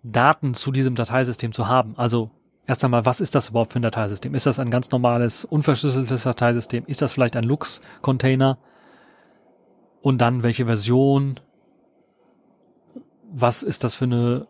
[0.03, 1.93] Daten zu diesem Dateisystem zu haben.
[1.97, 2.29] Also
[2.65, 4.35] erst einmal, was ist das überhaupt für ein Dateisystem?
[4.35, 6.83] Ist das ein ganz normales, unverschlüsseltes Dateisystem?
[6.87, 8.57] Ist das vielleicht ein Lux-Container?
[10.01, 11.39] Und dann welche Version?
[13.31, 14.47] Was ist das für eine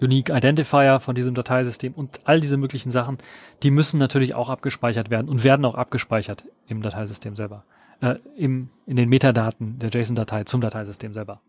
[0.00, 3.18] Unique Identifier von diesem Dateisystem und all diese möglichen Sachen,
[3.62, 7.64] die müssen natürlich auch abgespeichert werden und werden auch abgespeichert im Dateisystem selber,
[8.00, 11.40] äh, im, in den Metadaten der JSON-Datei zum Dateisystem selber.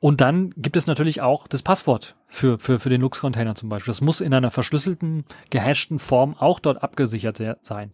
[0.00, 3.90] Und dann gibt es natürlich auch das Passwort für, für, für den Lux-Container zum Beispiel.
[3.90, 7.92] Das muss in einer verschlüsselten, gehashten Form auch dort abgesichert sein,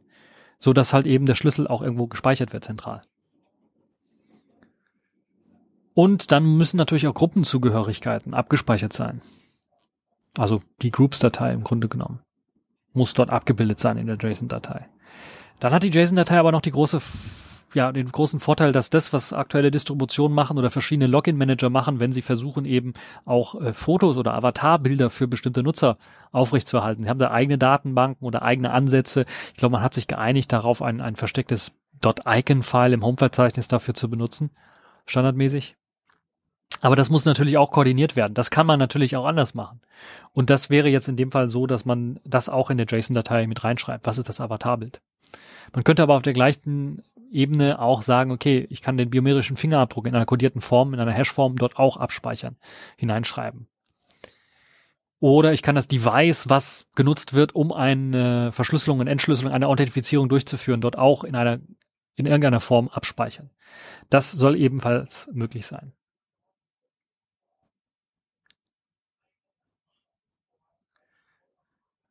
[0.58, 3.02] so dass halt eben der Schlüssel auch irgendwo gespeichert wird zentral.
[5.94, 9.22] Und dann müssen natürlich auch Gruppenzugehörigkeiten abgespeichert sein.
[10.36, 12.20] Also die Groups-Datei im Grunde genommen.
[12.92, 14.88] Muss dort abgebildet sein in der JSON-Datei.
[15.60, 17.00] Dann hat die JSON-Datei aber noch die große,
[17.74, 22.12] ja, den großen Vorteil, dass das, was aktuelle Distributionen machen oder verschiedene Login-Manager machen, wenn
[22.12, 25.96] sie versuchen eben auch äh, Fotos oder Avatarbilder für bestimmte Nutzer
[26.32, 27.04] aufrechtzuerhalten.
[27.04, 29.26] Sie haben da eigene Datenbanken oder eigene Ansätze.
[29.52, 34.10] Ich glaube, man hat sich geeinigt darauf, ein, ein verstecktes .icon-File im Home-Verzeichnis dafür zu
[34.10, 34.50] benutzen.
[35.06, 35.76] Standardmäßig.
[36.80, 38.34] Aber das muss natürlich auch koordiniert werden.
[38.34, 39.80] Das kann man natürlich auch anders machen.
[40.32, 43.46] Und das wäre jetzt in dem Fall so, dass man das auch in der JSON-Datei
[43.46, 44.06] mit reinschreibt.
[44.06, 45.00] Was ist das Avatarbild?
[45.72, 50.06] Man könnte aber auf der gleichen Ebene auch sagen, okay, ich kann den biometrischen Fingerabdruck
[50.06, 52.56] in einer kodierten Form, in einer Hashform dort auch abspeichern,
[52.96, 53.66] hineinschreiben.
[55.20, 60.28] Oder ich kann das Device, was genutzt wird, um eine Verschlüsselung und Entschlüsselung, eine Authentifizierung
[60.28, 61.60] durchzuführen, dort auch in einer,
[62.14, 63.50] in irgendeiner Form abspeichern.
[64.10, 65.92] Das soll ebenfalls möglich sein.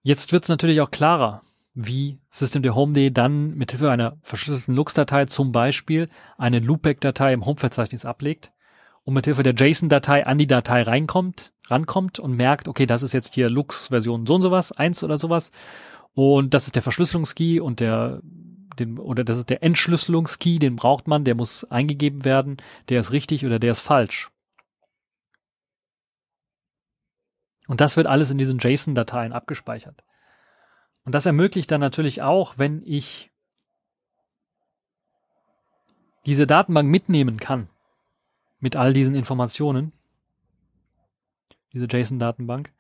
[0.05, 2.67] Jetzt wird es natürlich auch klarer, wie Systemd
[3.17, 8.51] dann mit Hilfe einer verschlüsselten Lux-Datei zum Beispiel eine Loopback-Datei im Home-Verzeichnis ablegt
[9.05, 13.13] und mit Hilfe der JSON-Datei an die Datei reinkommt, rankommt und merkt, okay, das ist
[13.13, 15.51] jetzt hier Lux-Version so und sowas, eins oder sowas
[16.13, 18.21] und das ist der Verschlüsselungskey und der
[18.77, 22.57] den, oder das ist der Entschlüsselungskey, den braucht man, der muss eingegeben werden,
[22.89, 24.32] der ist richtig oder der ist falsch.
[27.67, 30.04] Und das wird alles in diesen JSON-Dateien abgespeichert.
[31.06, 33.32] Und das ermöglicht dann natürlich auch, wenn ich
[36.26, 37.69] diese Datenbank mitnehmen kann,
[38.60, 39.91] mit all diesen Informationen,
[41.73, 42.71] diese JSON-Datenbank,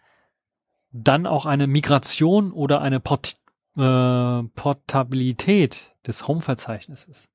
[0.91, 3.37] dann auch eine Migration oder eine Port
[3.75, 7.29] äh, Portabilität des Home-Verzeichnisses.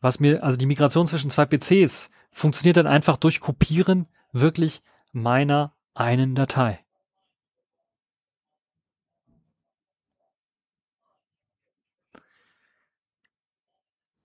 [0.00, 5.72] Was mir, also die Migration zwischen zwei PCs funktioniert dann einfach durch Kopieren wirklich meiner
[5.98, 6.80] einen Datei.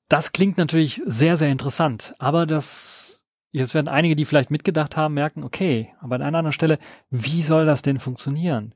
[0.10, 5.16] Das klingt natürlich sehr, sehr interessant, aber das, jetzt werden einige, die vielleicht mitgedacht haben,
[5.16, 6.78] merken, okay, aber an einer anderen Stelle,
[7.10, 8.76] wie soll das denn funktionieren?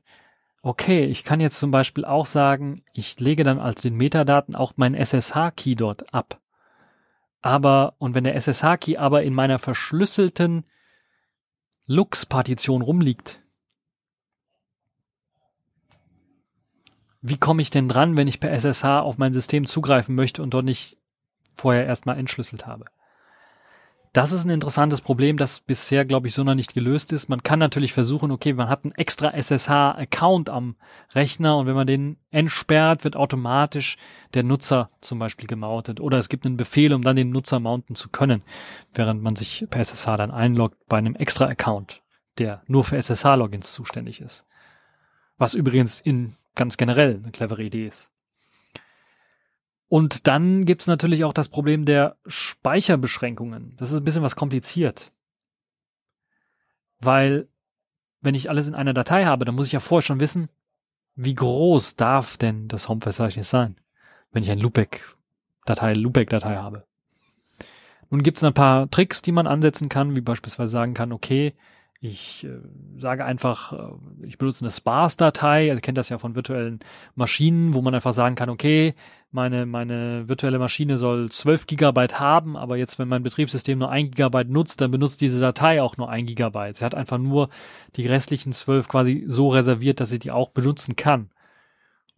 [0.62, 4.74] okay, ich kann jetzt zum Beispiel auch sagen, ich lege dann als den Metadaten auch
[4.76, 6.40] meinen SSH-Key dort ab.
[7.40, 10.64] Aber, und wenn der SSH-Key aber in meiner verschlüsselten
[11.90, 13.42] Lux-Partition rumliegt,
[17.22, 20.50] wie komme ich denn dran, wenn ich per SSH auf mein System zugreifen möchte und
[20.52, 20.98] dort nicht
[21.54, 22.84] vorher erstmal entschlüsselt habe?
[24.12, 27.28] Das ist ein interessantes Problem, das bisher, glaube ich, so noch nicht gelöst ist.
[27.28, 30.76] Man kann natürlich versuchen, okay, man hat einen extra SSH-Account am
[31.14, 33.98] Rechner und wenn man den entsperrt, wird automatisch
[34.34, 36.00] der Nutzer zum Beispiel gemountet.
[36.00, 38.42] Oder es gibt einen Befehl, um dann den Nutzer mounten zu können,
[38.94, 42.02] während man sich per SSH dann einloggt bei einem extra Account,
[42.38, 44.46] der nur für SSH-Logins zuständig ist.
[45.36, 48.10] Was übrigens in ganz generell eine clevere Idee ist.
[49.88, 53.74] Und dann gibt's natürlich auch das Problem der Speicherbeschränkungen.
[53.76, 55.12] Das ist ein bisschen was kompliziert.
[57.00, 57.48] Weil,
[58.20, 60.48] wenn ich alles in einer Datei habe, dann muss ich ja vorher schon wissen,
[61.14, 63.76] wie groß darf denn das Home-Verzeichnis sein,
[64.30, 66.84] wenn ich ein Loopback-Datei, Loopback-Datei habe.
[68.10, 71.54] Nun gibt's ein paar Tricks, die man ansetzen kann, wie beispielsweise sagen kann, okay,
[72.00, 72.60] ich äh,
[72.96, 76.78] sage einfach, äh, ich benutze eine Sparse-Datei, also kennt das ja von virtuellen
[77.14, 78.94] Maschinen, wo man einfach sagen kann, okay,
[79.30, 84.10] meine, meine virtuelle Maschine soll 12 Gigabyte haben, aber jetzt, wenn mein Betriebssystem nur ein
[84.10, 86.76] Gigabyte nutzt, dann benutzt diese Datei auch nur ein Gigabyte.
[86.76, 87.48] Sie hat einfach nur
[87.96, 91.30] die restlichen 12 quasi so reserviert, dass sie die auch benutzen kann.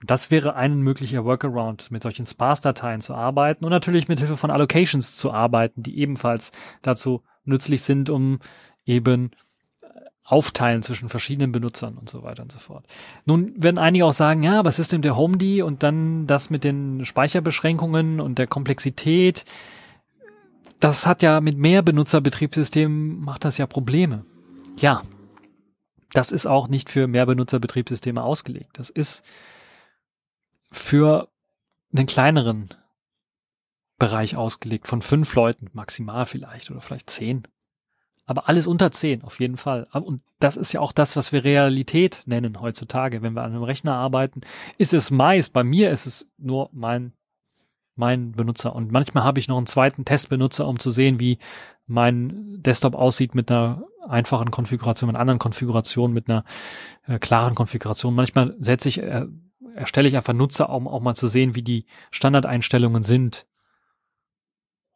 [0.02, 4.50] Das wäre ein möglicher Workaround, mit solchen Sparse-Dateien zu arbeiten und natürlich mit Hilfe von
[4.50, 8.38] Allocations zu arbeiten, die ebenfalls dazu nützlich sind, um
[8.86, 9.30] eben
[10.30, 12.86] aufteilen zwischen verschiedenen Benutzern und so weiter und so fort.
[13.24, 17.04] Nun werden einige auch sagen, ja, aber System der HomeD und dann das mit den
[17.04, 19.44] Speicherbeschränkungen und der Komplexität,
[20.78, 24.24] das hat ja mit mehr Benutzerbetriebssystemen macht das ja Probleme.
[24.78, 25.02] Ja,
[26.12, 28.70] das ist auch nicht für mehr Benutzerbetriebssysteme ausgelegt.
[28.74, 29.24] Das ist
[30.70, 31.28] für
[31.92, 32.68] einen kleineren
[33.98, 37.48] Bereich ausgelegt, von fünf Leuten maximal vielleicht oder vielleicht zehn
[38.30, 39.88] aber alles unter 10 auf jeden Fall.
[39.92, 43.22] Und das ist ja auch das, was wir Realität nennen heutzutage.
[43.22, 44.42] Wenn wir an einem Rechner arbeiten,
[44.78, 47.12] ist es meist, bei mir ist es nur mein,
[47.96, 48.72] mein Benutzer.
[48.76, 51.38] Und manchmal habe ich noch einen zweiten Testbenutzer, um zu sehen, wie
[51.88, 56.44] mein Desktop aussieht mit einer einfachen Konfiguration, mit einer anderen Konfiguration, mit einer
[57.08, 58.14] äh, klaren Konfiguration.
[58.14, 59.26] Manchmal setze ich, äh,
[59.74, 63.48] erstelle ich einfach Nutzer, um auch mal zu sehen, wie die Standardeinstellungen sind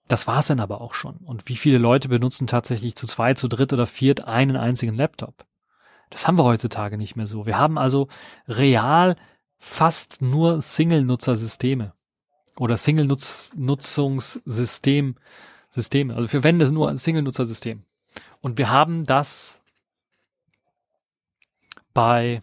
[0.08, 1.16] das war's dann aber auch schon.
[1.16, 5.46] Und wie viele Leute benutzen tatsächlich zu zwei, zu dritt oder viert einen einzigen Laptop?
[6.10, 7.46] Das haben wir heutzutage nicht mehr so.
[7.46, 8.08] Wir haben also
[8.46, 9.16] real
[9.58, 11.94] fast nur Single-Nutzer-Systeme
[12.58, 15.16] oder Single-Nutzungssystem,
[15.70, 16.14] Systeme.
[16.14, 17.84] Also wir verwenden nur ein Single-Nutzer-System.
[18.40, 19.60] Und wir haben das
[21.94, 22.42] bei,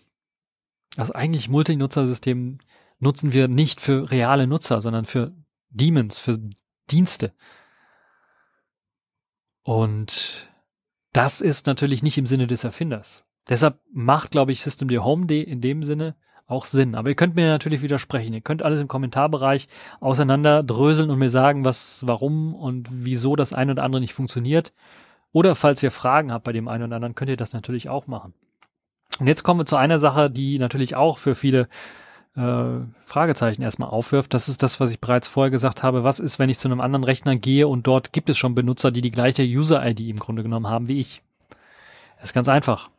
[0.97, 2.57] also eigentlich Multinutzer-System
[2.99, 5.31] nutzen wir nicht für reale Nutzer, sondern für
[5.69, 6.39] Demons, für
[6.91, 7.33] Dienste.
[9.63, 10.49] Und
[11.13, 13.23] das ist natürlich nicht im Sinne des Erfinders.
[13.49, 16.15] Deshalb macht, glaube ich, System Home Day in dem Sinne
[16.47, 16.95] auch Sinn.
[16.95, 18.33] Aber ihr könnt mir natürlich widersprechen.
[18.33, 19.67] Ihr könnt alles im Kommentarbereich
[19.99, 24.73] auseinanderdröseln und mir sagen, was, warum und wieso das eine oder andere nicht funktioniert.
[25.31, 28.07] Oder falls ihr Fragen habt bei dem einen oder anderen, könnt ihr das natürlich auch
[28.07, 28.33] machen.
[29.19, 31.69] Und jetzt kommen wir zu einer Sache, die natürlich auch für viele
[32.35, 34.33] äh, Fragezeichen erstmal aufwirft.
[34.33, 36.03] Das ist das, was ich bereits vorher gesagt habe.
[36.03, 38.91] Was ist, wenn ich zu einem anderen Rechner gehe und dort gibt es schon Benutzer,
[38.91, 41.21] die die gleiche User-ID im Grunde genommen haben wie ich?
[42.17, 42.89] Das ist ganz einfach.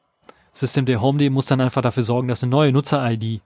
[0.53, 3.41] System der HomeD muss dann einfach dafür sorgen, dass eine neue Nutzer-ID, äh,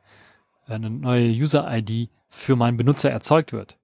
[0.67, 3.77] eine neue User-ID für meinen Benutzer erzeugt wird.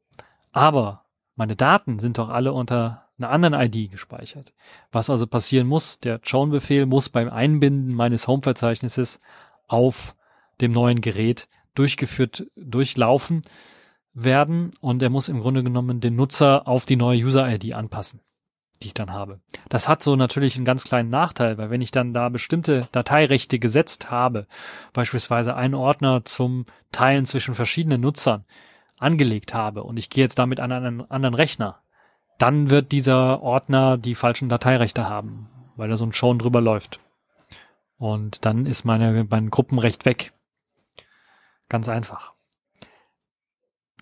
[0.50, 1.04] Aber
[1.36, 4.52] meine Daten sind doch alle unter einer anderen ID gespeichert.
[4.90, 9.20] Was also passieren muss, der Joan-Befehl muss beim Einbinden meines Home-Verzeichnisses
[9.68, 10.16] auf
[10.60, 13.42] dem neuen Gerät durchgeführt, durchlaufen
[14.14, 18.20] werden und er muss im Grunde genommen den Nutzer auf die neue User-ID anpassen,
[18.82, 19.40] die ich dann habe.
[19.68, 23.58] Das hat so natürlich einen ganz kleinen Nachteil, weil wenn ich dann da bestimmte Dateirechte
[23.58, 24.46] gesetzt habe,
[24.92, 28.44] beispielsweise einen Ordner zum Teilen zwischen verschiedenen Nutzern
[28.98, 31.82] angelegt habe und ich gehe jetzt damit an einen anderen Rechner,
[32.38, 37.00] dann wird dieser Ordner die falschen Dateirechte haben, weil da so ein Schon drüber läuft.
[37.98, 40.32] Und dann ist meine, mein Gruppenrecht weg.
[41.72, 42.34] Ganz einfach.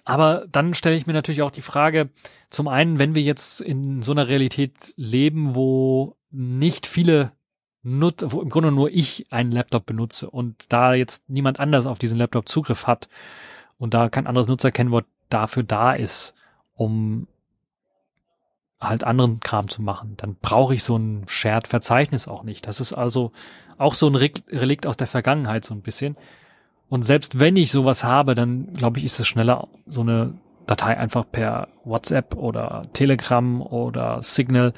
[0.05, 2.11] Aber dann stelle ich mir natürlich auch die Frage,
[2.49, 7.31] zum einen, wenn wir jetzt in so einer Realität leben, wo nicht viele
[7.85, 12.01] nut wo im Grunde nur ich einen Laptop benutze und da jetzt niemand anders auf
[12.01, 13.09] diesen Laptop Zugriff hat
[13.79, 16.35] und da kein anderes Nutzerkennwort dafür da ist,
[16.75, 17.29] um
[18.81, 22.67] halt anderen Kram zu machen, dann brauche ich so ein Shared-Verzeichnis auch nicht.
[22.67, 23.31] Das ist also
[23.79, 26.17] auch so ein Relikt aus der Vergangenheit so ein bisschen.
[26.91, 30.35] Und selbst wenn ich sowas habe, dann glaube ich, ist es schneller, so eine
[30.67, 34.73] Datei einfach per WhatsApp oder Telegram oder Signal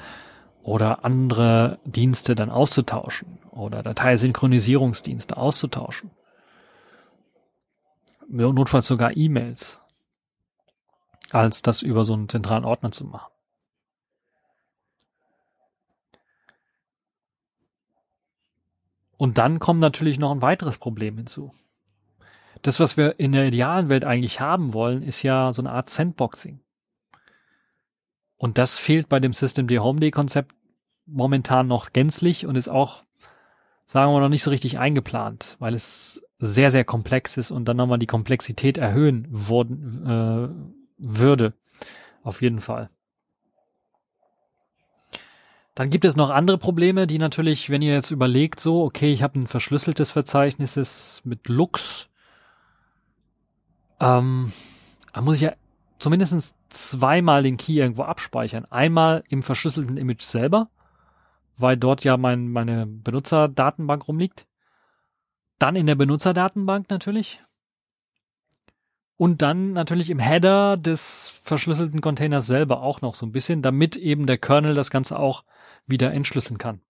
[0.61, 6.11] oder andere Dienste dann auszutauschen oder Dateisynchronisierungsdienste auszutauschen.
[8.29, 9.81] Notfalls sogar E-Mails,
[11.31, 13.31] als das über so einen zentralen Ordner zu machen.
[19.17, 21.51] Und dann kommt natürlich noch ein weiteres Problem hinzu.
[22.63, 25.89] Das, was wir in der idealen Welt eigentlich haben wollen, ist ja so eine Art
[25.89, 26.61] Sandboxing.
[28.37, 30.55] Und das fehlt bei dem System D Home Day Konzept
[31.05, 33.03] momentan noch gänzlich und ist auch,
[33.85, 37.65] sagen wir mal, noch nicht so richtig eingeplant, weil es sehr, sehr komplex ist und
[37.65, 41.53] dann nochmal die Komplexität erhöhen worden, äh, würde.
[42.23, 42.89] Auf jeden Fall.
[45.75, 49.23] Dann gibt es noch andere Probleme, die natürlich, wenn ihr jetzt überlegt, so, okay, ich
[49.23, 52.09] habe ein verschlüsseltes Verzeichnis mit Lux,
[54.03, 54.51] ähm,
[55.13, 55.53] da muss ich ja
[55.99, 58.65] zumindest zweimal den Key irgendwo abspeichern.
[58.65, 60.69] Einmal im verschlüsselten Image selber,
[61.57, 64.47] weil dort ja mein, meine Benutzerdatenbank rumliegt.
[65.59, 67.41] Dann in der Benutzerdatenbank natürlich.
[69.15, 73.95] Und dann natürlich im Header des verschlüsselten Containers selber auch noch so ein bisschen, damit
[73.95, 75.45] eben der Kernel das Ganze auch
[75.85, 76.81] wieder entschlüsseln kann.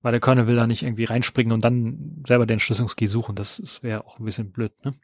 [0.00, 3.36] Weil der Kernel will da nicht irgendwie reinspringen und dann selber den Entschlüsselungskey suchen.
[3.36, 4.72] Das, das wäre auch ein bisschen blöd.
[4.84, 4.94] Ne?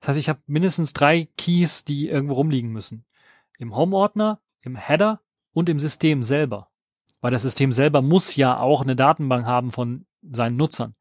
[0.00, 3.04] Das heißt, ich habe mindestens drei Keys, die irgendwo rumliegen müssen.
[3.58, 5.20] Im Home-Ordner, im Header
[5.52, 6.70] und im System selber.
[7.20, 10.94] Weil das System selber muss ja auch eine Datenbank haben von seinen Nutzern.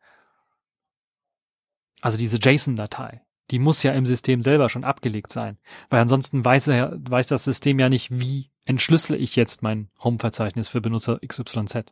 [2.02, 3.22] Also diese JSON-Datei
[3.52, 5.58] die muss ja im System selber schon abgelegt sein.
[5.90, 10.68] Weil ansonsten weiß, er, weiß das System ja nicht, wie entschlüssele ich jetzt mein Home-Verzeichnis
[10.68, 11.86] für Benutzer XYZ.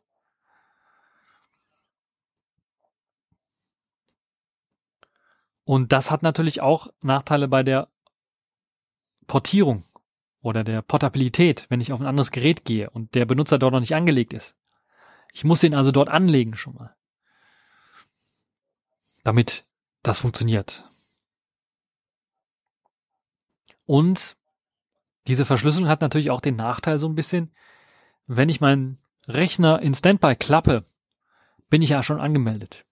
[5.68, 7.90] Und das hat natürlich auch Nachteile bei der
[9.28, 9.84] Portierung
[10.40, 13.82] oder der Portabilität, wenn ich auf ein anderes Gerät gehe und der Benutzer dort noch
[13.82, 14.56] nicht angelegt ist.
[15.34, 16.96] Ich muss den also dort anlegen schon mal.
[19.26, 19.66] Damit
[20.04, 20.90] das funktioniert.
[23.84, 24.38] Und
[25.28, 27.54] diese Verschlüsselung hat natürlich auch den Nachteil so ein bisschen,
[28.26, 30.86] wenn ich meinen Rechner in Standby klappe,
[31.70, 32.86] bin ich ja schon angemeldet.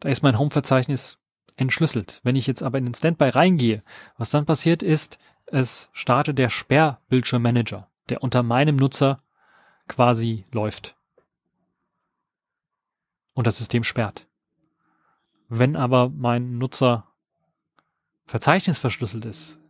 [0.00, 1.18] Da ist mein Home-Verzeichnis
[1.56, 2.20] entschlüsselt.
[2.22, 3.82] Wenn ich jetzt aber in den Standby reingehe,
[4.16, 9.22] was dann passiert ist, es startet der Sperrbildschirmmanager, der unter meinem Nutzer
[9.88, 10.96] quasi läuft.
[13.34, 14.26] Und das System sperrt.
[15.48, 17.08] Wenn aber mein Nutzer
[18.26, 19.60] Verzeichnis verschlüsselt ist,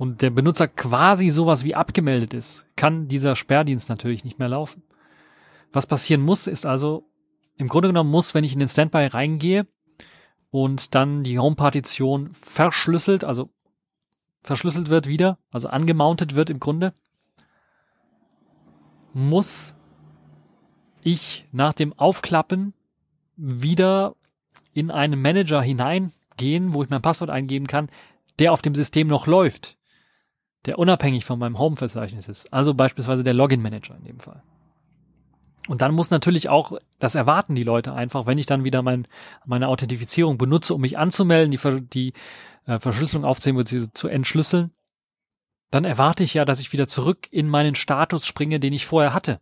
[0.00, 4.82] und der Benutzer quasi sowas wie abgemeldet ist, kann dieser Sperrdienst natürlich nicht mehr laufen.
[5.74, 7.04] Was passieren muss, ist also,
[7.58, 9.66] im Grunde genommen muss, wenn ich in den Standby reingehe
[10.50, 13.50] und dann die Home-Partition verschlüsselt, also
[14.42, 16.94] verschlüsselt wird wieder, also angemountet wird im Grunde,
[19.12, 19.74] muss
[21.02, 22.74] ich nach dem Aufklappen
[23.36, 24.14] wieder
[24.72, 27.90] in einen Manager hineingehen, wo ich mein Passwort eingeben kann,
[28.38, 29.78] der auf dem System noch läuft
[30.66, 32.52] der unabhängig von meinem Home-Verzeichnis ist.
[32.52, 34.42] Also beispielsweise der Login-Manager in dem Fall.
[35.70, 39.06] Und dann muss natürlich auch, das erwarten die Leute einfach, wenn ich dann wieder mein,
[39.46, 42.12] meine Authentifizierung benutze, um mich anzumelden, die, die
[42.66, 44.72] äh, Verschlüsselung aufzunehmen und zu entschlüsseln,
[45.70, 49.14] dann erwarte ich ja, dass ich wieder zurück in meinen Status springe, den ich vorher
[49.14, 49.40] hatte.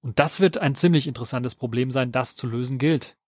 [0.00, 3.18] Und das wird ein ziemlich interessantes Problem sein, das zu lösen gilt.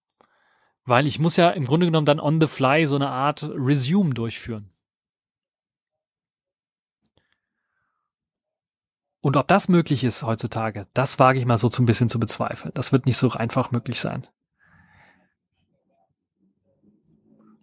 [0.86, 4.14] Weil ich muss ja im Grunde genommen dann on the fly so eine Art Resume
[4.14, 4.70] durchführen.
[9.22, 12.72] Und ob das möglich ist heutzutage, das wage ich mal so ein bisschen zu bezweifeln.
[12.74, 14.26] Das wird nicht so einfach möglich sein.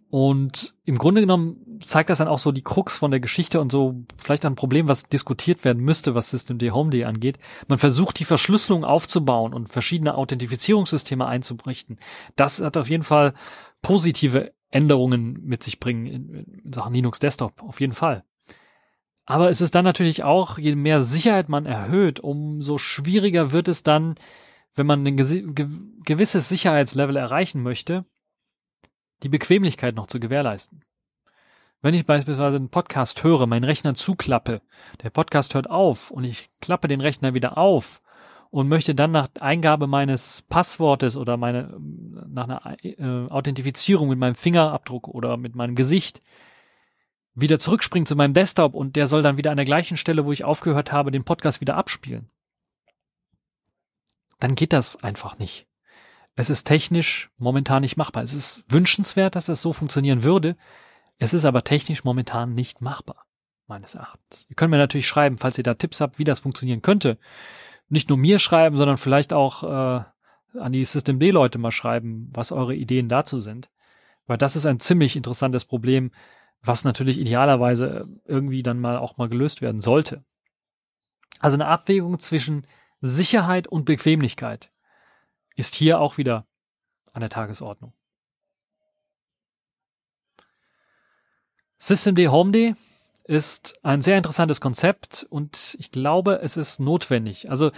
[0.08, 3.70] Und im Grunde genommen zeigt das dann auch so die Krux von der Geschichte und
[3.70, 7.38] so vielleicht ein Problem, was diskutiert werden müsste, was Systemd Home angeht.
[7.68, 11.98] Man versucht die Verschlüsselung aufzubauen und verschiedene Authentifizierungssysteme einzuberichten.
[12.36, 13.34] Das hat auf jeden Fall
[13.82, 17.62] positive Änderungen mit sich bringen in, in Sachen Linux Desktop.
[17.62, 18.24] Auf jeden Fall.
[19.30, 23.84] Aber es ist dann natürlich auch, je mehr Sicherheit man erhöht, umso schwieriger wird es
[23.84, 24.16] dann,
[24.74, 28.04] wenn man ein gewisses Sicherheitslevel erreichen möchte,
[29.22, 30.82] die Bequemlichkeit noch zu gewährleisten.
[31.80, 34.62] Wenn ich beispielsweise einen Podcast höre, meinen Rechner zuklappe,
[35.00, 38.02] der Podcast hört auf und ich klappe den Rechner wieder auf
[38.50, 44.34] und möchte dann nach Eingabe meines Passwortes oder meine, nach einer äh, Authentifizierung mit meinem
[44.34, 46.20] Fingerabdruck oder mit meinem Gesicht
[47.40, 50.32] wieder zurückspringen zu meinem Desktop und der soll dann wieder an der gleichen Stelle, wo
[50.32, 52.28] ich aufgehört habe, den Podcast wieder abspielen.
[54.38, 55.66] Dann geht das einfach nicht.
[56.34, 58.22] Es ist technisch momentan nicht machbar.
[58.22, 60.56] Es ist wünschenswert, dass das so funktionieren würde.
[61.18, 63.26] Es ist aber technisch momentan nicht machbar,
[63.66, 64.46] meines Erachtens.
[64.48, 67.18] Ihr könnt mir natürlich schreiben, falls ihr da Tipps habt, wie das funktionieren könnte.
[67.88, 70.04] Nicht nur mir schreiben, sondern vielleicht auch äh,
[70.58, 73.68] an die Systemd-Leute mal schreiben, was eure Ideen dazu sind.
[74.26, 76.10] Weil das ist ein ziemlich interessantes Problem,
[76.62, 80.24] was natürlich idealerweise irgendwie dann mal auch mal gelöst werden sollte.
[81.38, 82.66] Also eine Abwägung zwischen
[83.00, 84.70] Sicherheit und Bequemlichkeit
[85.56, 86.46] ist hier auch wieder
[87.12, 87.94] an der Tagesordnung.
[91.78, 92.76] Systemd Homed
[93.24, 97.48] ist ein sehr interessantes Konzept und ich glaube, es ist notwendig.
[97.48, 97.70] Also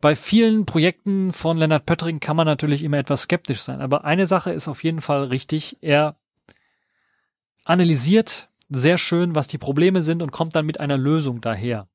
[0.00, 4.26] bei vielen Projekten von Leonard Pöttering kann man natürlich immer etwas skeptisch sein, aber eine
[4.26, 5.78] Sache ist auf jeden Fall richtig.
[5.80, 6.19] Er
[7.64, 11.88] analysiert sehr schön, was die Probleme sind und kommt dann mit einer Lösung daher.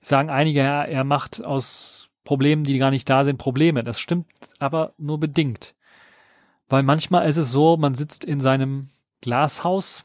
[0.00, 3.82] Sagen einige, ja, er macht aus Problemen, die gar nicht da sind, Probleme.
[3.82, 4.26] Das stimmt
[4.58, 5.74] aber nur bedingt.
[6.68, 10.04] Weil manchmal ist es so, man sitzt in seinem Glashaus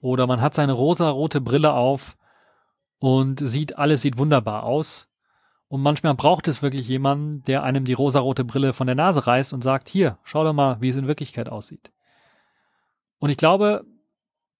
[0.00, 2.16] oder man hat seine rosa-rote Brille auf
[2.98, 5.08] und sieht, alles sieht wunderbar aus.
[5.68, 9.52] Und manchmal braucht es wirklich jemanden, der einem die rosarote Brille von der Nase reißt
[9.52, 11.92] und sagt, hier, schau doch mal, wie es in Wirklichkeit aussieht.
[13.18, 13.84] Und ich glaube,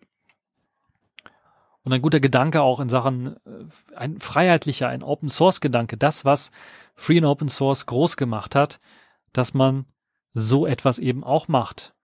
[1.85, 6.25] Und ein guter Gedanke auch in Sachen, äh, ein freiheitlicher, ein Open Source Gedanke, das,
[6.25, 6.51] was
[6.95, 8.81] Free and Open Source groß gemacht hat,
[9.33, 9.85] dass man
[10.33, 11.95] so etwas eben auch macht.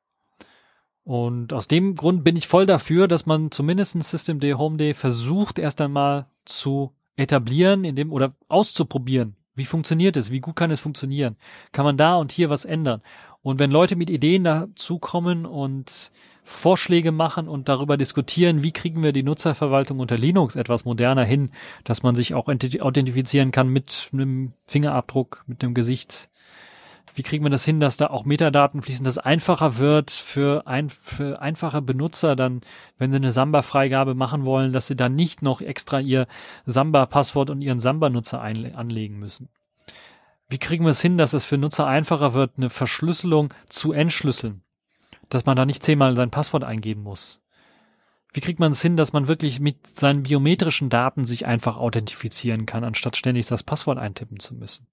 [1.02, 4.94] Und aus dem Grund bin ich voll dafür, dass man zumindest System Day Home Day
[4.94, 9.36] versucht, erst einmal zu etablieren, in dem oder auszuprobieren.
[9.54, 10.30] Wie funktioniert es?
[10.30, 11.36] Wie gut kann es funktionieren?
[11.72, 13.02] Kann man da und hier was ändern?
[13.42, 16.12] Und wenn Leute mit Ideen dazukommen und
[16.44, 21.50] Vorschläge machen und darüber diskutieren, wie kriegen wir die Nutzerverwaltung unter Linux etwas moderner hin,
[21.84, 26.30] dass man sich auch authentifizieren kann mit einem Fingerabdruck, mit dem Gesicht,
[27.14, 30.88] wie kriegen wir das hin, dass da auch Metadaten fließen, dass einfacher wird für, ein,
[30.88, 32.60] für einfache Benutzer dann,
[32.98, 36.26] wenn sie eine Samba-Freigabe machen wollen, dass sie dann nicht noch extra ihr
[36.66, 39.48] Samba-Passwort und ihren Samba-Nutzer anlegen müssen.
[40.48, 44.62] Wie kriegen wir es hin, dass es für Nutzer einfacher wird, eine Verschlüsselung zu entschlüsseln?
[45.30, 47.40] Dass man da nicht zehnmal sein Passwort eingeben muss.
[48.32, 52.66] Wie kriegt man es hin, dass man wirklich mit seinen biometrischen Daten sich einfach authentifizieren
[52.66, 54.86] kann, anstatt ständig das Passwort eintippen zu müssen?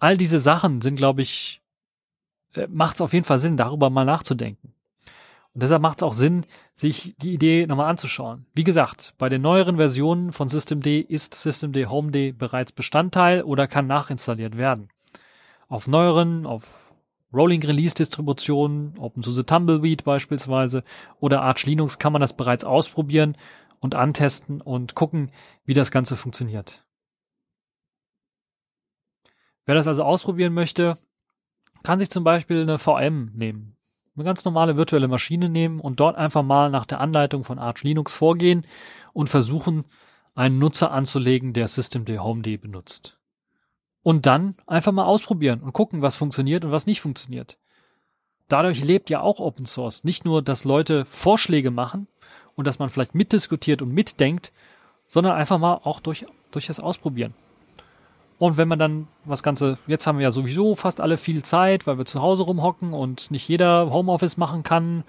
[0.00, 1.62] all diese Sachen sind, glaube ich,
[2.54, 4.74] äh, macht es auf jeden Fall Sinn, darüber mal nachzudenken.
[5.52, 8.46] Und deshalb macht es auch Sinn, sich die Idee nochmal anzuschauen.
[8.54, 13.86] Wie gesagt, bei den neueren Versionen von Systemd ist Systemd Homed bereits Bestandteil oder kann
[13.86, 14.88] nachinstalliert werden.
[15.68, 16.79] Auf neueren, auf
[17.32, 20.82] Rolling Release Distributionen, OpenSUSE Tumbleweed beispielsweise
[21.20, 23.36] oder Arch Linux kann man das bereits ausprobieren
[23.78, 25.30] und antesten und gucken,
[25.64, 26.84] wie das Ganze funktioniert.
[29.64, 30.98] Wer das also ausprobieren möchte,
[31.82, 33.76] kann sich zum Beispiel eine VM nehmen.
[34.16, 37.84] Eine ganz normale virtuelle Maschine nehmen und dort einfach mal nach der Anleitung von Arch
[37.84, 38.66] Linux vorgehen
[39.12, 39.84] und versuchen,
[40.34, 43.19] einen Nutzer anzulegen, der Systemd Homed benutzt.
[44.02, 47.58] Und dann einfach mal ausprobieren und gucken, was funktioniert und was nicht funktioniert.
[48.48, 50.04] Dadurch lebt ja auch Open Source.
[50.04, 52.08] Nicht nur, dass Leute Vorschläge machen
[52.56, 54.52] und dass man vielleicht mitdiskutiert und mitdenkt,
[55.06, 57.34] sondern einfach mal auch durch, durch das Ausprobieren.
[58.38, 61.86] Und wenn man dann was Ganze, jetzt haben wir ja sowieso fast alle viel Zeit,
[61.86, 65.04] weil wir zu Hause rumhocken und nicht jeder Homeoffice machen kann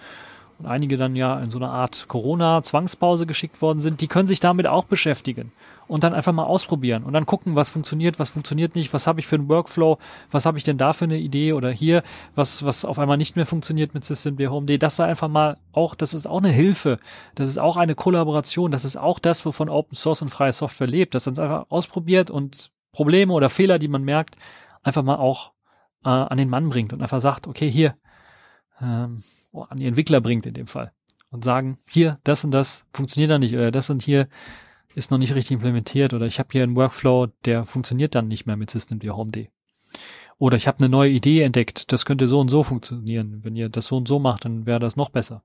[0.62, 4.40] und einige dann ja in so eine Art Corona-Zwangspause geschickt worden sind, die können sich
[4.40, 5.52] damit auch beschäftigen
[5.88, 9.20] und dann einfach mal ausprobieren und dann gucken, was funktioniert, was funktioniert nicht, was habe
[9.20, 9.98] ich für einen Workflow,
[10.30, 12.04] was habe ich denn da für eine Idee oder hier,
[12.36, 14.78] was, was auf einmal nicht mehr funktioniert mit System D Home D.
[14.78, 17.00] Das war einfach mal auch, das ist auch eine Hilfe,
[17.34, 20.88] das ist auch eine Kollaboration, das ist auch das, wovon Open Source und freie Software
[20.88, 24.36] lebt, dass man es einfach ausprobiert und Probleme oder Fehler, die man merkt,
[24.84, 25.54] einfach mal auch
[26.06, 27.96] äh, an den Mann bringt und einfach sagt, okay, hier,
[28.80, 30.92] ähm, an die Entwickler bringt in dem Fall
[31.30, 34.28] und sagen, hier, das und das funktioniert da nicht oder das und hier
[34.96, 38.46] ist noch nicht richtig implementiert oder ich habe hier einen Workflow, der funktioniert dann nicht
[38.46, 39.50] mehr mit Systemd Home.d.
[40.38, 43.42] Oder ich habe eine neue Idee entdeckt, das könnte so und so funktionieren.
[43.44, 45.44] Wenn ihr das so und so macht, dann wäre das noch besser.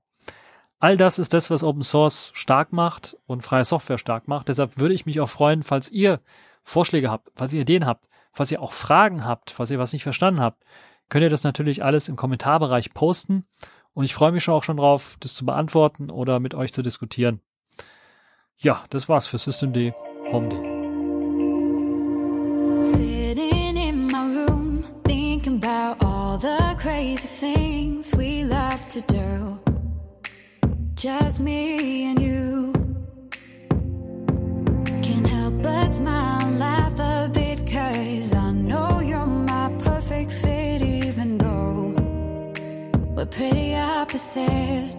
[0.79, 4.47] All das ist das, was Open Source stark macht und freie Software stark macht.
[4.47, 6.19] Deshalb würde ich mich auch freuen, falls ihr
[6.63, 10.03] Vorschläge habt, falls ihr Ideen habt, falls ihr auch Fragen habt, falls ihr was nicht
[10.03, 10.63] verstanden habt,
[11.09, 13.45] könnt ihr das natürlich alles im Kommentarbereich posten.
[13.97, 16.83] Und ich freue mich schon auch schon drauf, das zu beantworten oder mit euch zu
[16.83, 17.41] diskutieren.
[18.59, 19.91] Ja, das war's für Systemd D.
[22.93, 29.57] Sitting in my room, thinking about all the crazy things we love to do.
[30.95, 32.71] Just me and you.
[35.01, 37.46] Can't help but smile laugh a bit,
[43.29, 44.95] pretty opposite.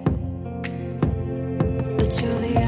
[1.98, 2.67] But you're the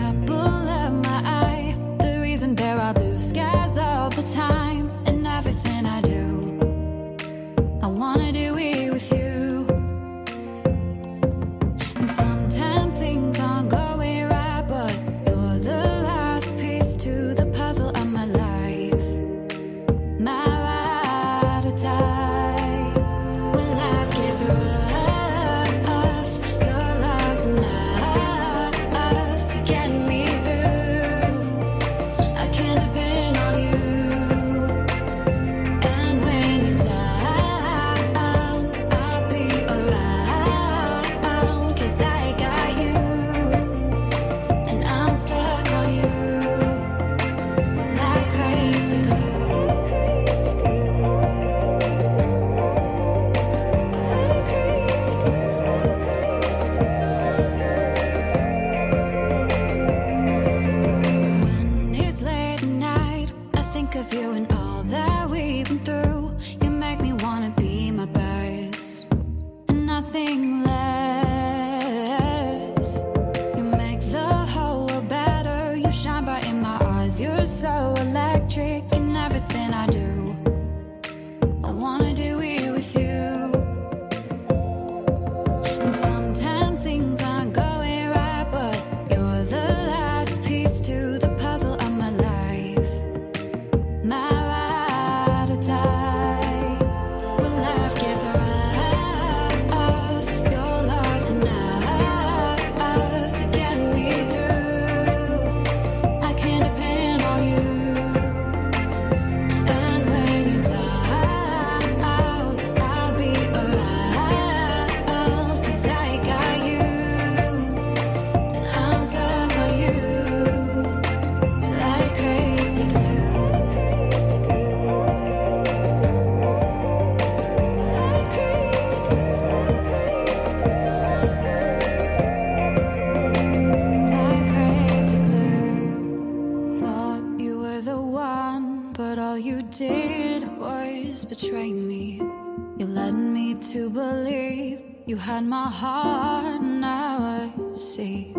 [145.10, 146.62] you had my heart.
[146.62, 148.32] Now I see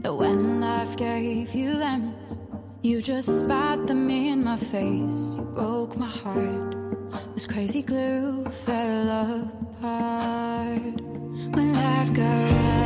[0.00, 2.40] that when life gave you lemons,
[2.82, 5.36] you just spat them in my face.
[5.36, 6.74] You broke my heart.
[7.34, 9.08] This crazy glue fell
[9.44, 11.00] apart.
[11.54, 12.77] When life got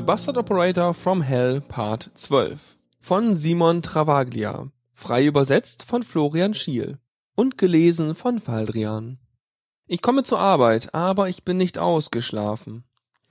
[0.00, 6.96] The Bastard Operator from Hell Part 12 von Simon Travaglia, frei übersetzt von Florian Schiel
[7.34, 9.18] und gelesen von Faldrian.
[9.86, 12.84] Ich komme zur Arbeit, aber ich bin nicht ausgeschlafen.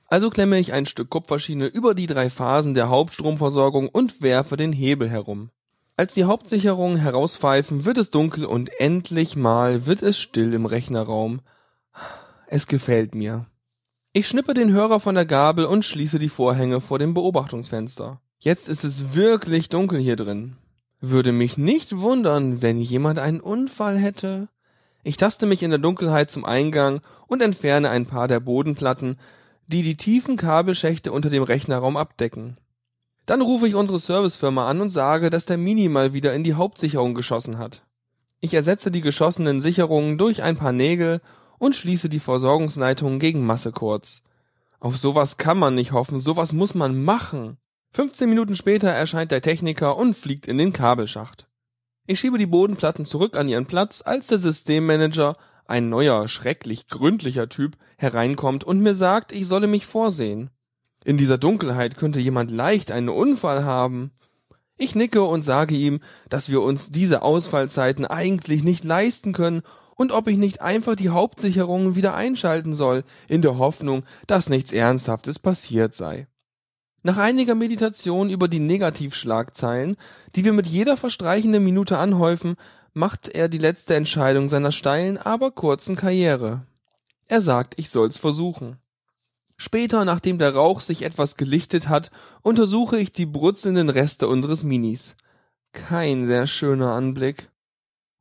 [0.05, 4.71] Also klemme ich ein Stück Kupferschiene über die drei Phasen der Hauptstromversorgung und werfe den
[4.71, 5.49] Hebel herum.
[5.97, 11.41] Als die Hauptsicherungen herauspfeifen, wird es dunkel und endlich mal wird es still im Rechnerraum.
[12.45, 13.47] Es gefällt mir.
[14.11, 18.19] Ich schnippe den Hörer von der Gabel und schließe die Vorhänge vor dem Beobachtungsfenster.
[18.39, 20.55] Jetzt ist es wirklich dunkel hier drin.
[20.99, 24.49] Würde mich nicht wundern, wenn jemand einen Unfall hätte.
[25.03, 29.19] Ich taste mich in der Dunkelheit zum Eingang und entferne ein paar der Bodenplatten,
[29.67, 32.57] die die tiefen Kabelschächte unter dem Rechnerraum abdecken.
[33.27, 36.55] Dann rufe ich unsere Servicefirma an und sage, dass der Mini mal wieder in die
[36.55, 37.85] Hauptsicherung geschossen hat.
[38.39, 41.21] Ich ersetze die geschossenen Sicherungen durch ein paar Nägel
[41.59, 44.23] und schließe die Versorgungsleitung gegen Masse kurz.
[44.79, 47.57] Auf sowas kann man nicht hoffen, sowas muss man machen.
[47.93, 51.47] 15 Minuten später erscheint der Techniker und fliegt in den Kabelschacht.
[52.07, 57.49] Ich schiebe die Bodenplatten zurück an ihren Platz, als der Systemmanager, ein neuer, schrecklich gründlicher
[57.49, 60.49] Typ, hereinkommt und mir sagt, ich solle mich vorsehen.
[61.03, 64.11] In dieser Dunkelheit könnte jemand leicht einen Unfall haben.
[64.77, 65.99] Ich nicke und sage ihm,
[66.29, 69.61] dass wir uns diese Ausfallzeiten eigentlich nicht leisten können
[69.99, 74.71] und ob ich nicht einfach die Hauptsicherungen wieder einschalten soll, in der Hoffnung, dass nichts
[74.71, 76.27] Ernsthaftes passiert sei.
[77.03, 79.97] Nach einiger Meditation über die Negativschlagzeilen,
[80.37, 82.55] die wir mit jeder verstreichenden Minute anhäufen,
[82.93, 86.65] macht er die letzte Entscheidung seiner steilen, aber kurzen Karriere.
[87.27, 88.77] Er sagt, ich soll's versuchen.
[89.57, 92.09] Später, nachdem der Rauch sich etwas gelichtet hat,
[92.41, 95.17] untersuche ich die brutzelnden Reste unseres Minis.
[95.73, 97.49] Kein sehr schöner Anblick.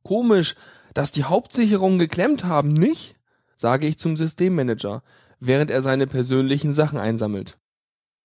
[0.03, 0.55] Komisch,
[0.99, 3.15] dass die Hauptsicherungen geklemmt haben, nicht?
[3.55, 5.01] sage ich zum Systemmanager,
[5.39, 7.57] während er seine persönlichen Sachen einsammelt.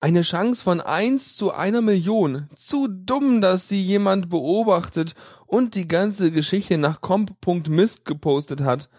[0.00, 2.48] Eine Chance von eins zu einer Million.
[2.56, 5.14] Zu dumm, dass sie jemand beobachtet
[5.46, 8.90] und die ganze Geschichte nach comp.mist gepostet hat.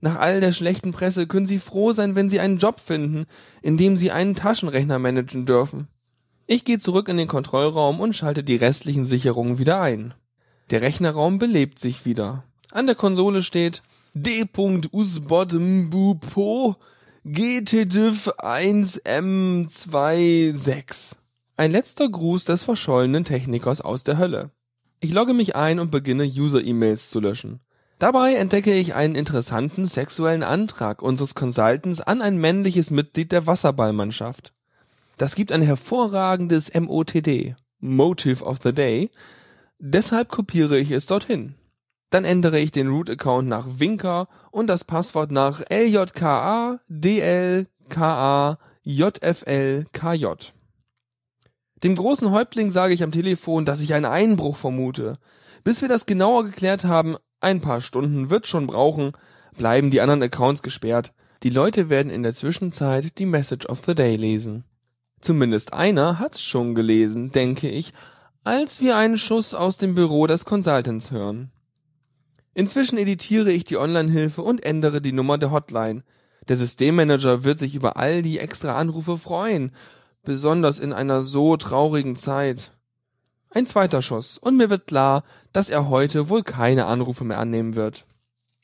[0.00, 3.26] Nach all der schlechten Presse können Sie froh sein, wenn Sie einen Job finden,
[3.60, 5.88] in dem Sie einen Taschenrechner managen dürfen.
[6.46, 10.14] Ich gehe zurück in den Kontrollraum und schalte die restlichen Sicherungen wieder ein.
[10.70, 12.44] Der Rechnerraum belebt sich wieder.
[12.72, 13.82] An der Konsole steht
[14.14, 16.76] d.usbotmbupo
[17.24, 21.16] GTDIV 1M26.
[21.58, 24.52] Ein letzter Gruß des verschollenen Technikers aus der Hölle.
[25.00, 27.60] Ich logge mich ein und beginne User-E-Mails zu löschen.
[27.98, 34.54] Dabei entdecke ich einen interessanten sexuellen Antrag unseres Consultants an ein männliches Mitglied der Wasserballmannschaft.
[35.18, 39.10] Das gibt ein hervorragendes MOTD, Motive of the Day,
[39.78, 41.54] deshalb kopiere ich es dorthin.
[42.12, 50.26] Dann ändere ich den Root-Account nach Winker und das Passwort nach LJKA DLKA JFLKJ.
[51.82, 55.18] Dem großen Häuptling sage ich am Telefon, dass ich einen Einbruch vermute.
[55.64, 59.12] Bis wir das genauer geklärt haben, ein paar Stunden wird schon brauchen,
[59.56, 61.14] bleiben die anderen Accounts gesperrt.
[61.44, 64.64] Die Leute werden in der Zwischenzeit die Message of the Day lesen.
[65.22, 67.94] Zumindest einer hat's schon gelesen, denke ich,
[68.44, 71.50] als wir einen Schuss aus dem Büro des Consultants hören.
[72.54, 76.02] Inzwischen editiere ich die Online-Hilfe und ändere die Nummer der Hotline.
[76.48, 79.72] Der Systemmanager wird sich über all die extra Anrufe freuen,
[80.24, 82.72] besonders in einer so traurigen Zeit.
[83.50, 87.74] Ein zweiter Schuss, und mir wird klar, dass er heute wohl keine Anrufe mehr annehmen
[87.74, 88.06] wird.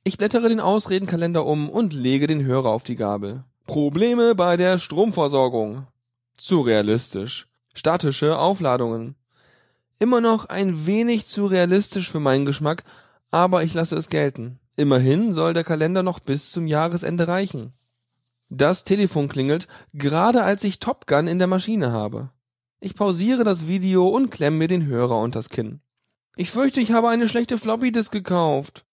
[0.03, 3.45] Ich blättere den Ausredenkalender um und lege den Hörer auf die Gabel.
[3.67, 5.87] Probleme bei der Stromversorgung.
[6.39, 7.49] Zu realistisch.
[7.75, 9.15] Statische Aufladungen.
[9.99, 12.85] Immer noch ein wenig zu realistisch für meinen Geschmack,
[13.31, 14.59] aber ich lasse es gelten.
[14.77, 17.73] Immerhin soll der Kalender noch bis zum Jahresende reichen.
[18.49, 22.31] Das Telefon klingelt, gerade als ich Top Gun in der Maschine habe.
[22.81, 25.81] Ich pausiere das Video und klemme mir den Hörer unters Kinn.
[26.37, 28.85] Ich fürchte, ich habe eine schlechte Floppy-Disk gekauft.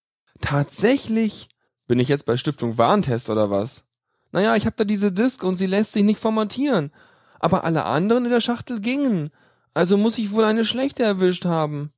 [0.41, 1.49] Tatsächlich?
[1.87, 3.85] Bin ich jetzt bei Stiftung Warntest oder was?
[4.31, 6.91] Naja, ich hab da diese Disk und sie lässt sich nicht formatieren.
[7.39, 9.29] Aber alle anderen in der Schachtel gingen.
[9.75, 11.91] Also muss ich wohl eine schlechte erwischt haben.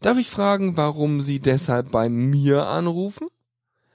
[0.00, 3.28] Darf ich fragen, warum Sie deshalb bei mir anrufen?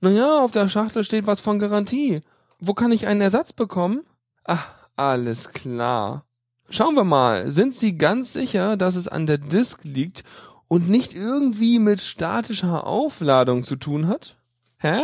[0.02, 2.22] Naja, auf der Schachtel steht was von Garantie.
[2.60, 4.06] Wo kann ich einen Ersatz bekommen?
[4.44, 6.26] Ach, alles klar.
[6.70, 10.24] Schauen wir mal, sind Sie ganz sicher, dass es an der Disk liegt
[10.68, 14.38] und nicht irgendwie mit statischer Aufladung zu tun hat?
[14.78, 15.02] Hä?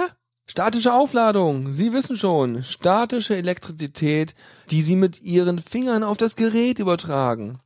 [0.47, 4.35] Statische Aufladung, Sie wissen schon, statische Elektrizität,
[4.69, 7.59] die Sie mit Ihren Fingern auf das Gerät übertragen.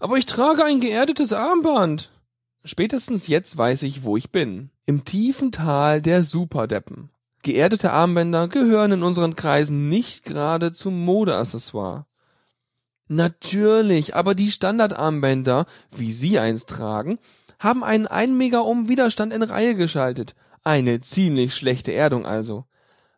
[0.00, 2.10] Aber ich trage ein geerdetes Armband.
[2.66, 4.70] Spätestens jetzt weiß ich, wo ich bin.
[4.86, 7.10] Im tiefen Tal der Superdeppen.
[7.42, 12.06] Geerdete Armbänder gehören in unseren Kreisen nicht gerade zum Modeaccessoire.
[13.06, 17.20] Natürlich, aber die Standardarmbänder, wie Sie eins tragen,
[17.60, 20.34] haben einen 1 Megaohm Widerstand in Reihe geschaltet.
[20.64, 22.64] Eine ziemlich schlechte Erdung also.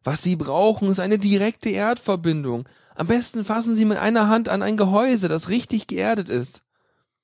[0.04, 2.68] Was Sie brauchen, ist eine direkte Erdverbindung.
[2.94, 6.62] Am besten fassen Sie mit einer Hand an ein Gehäuse, das richtig geerdet ist.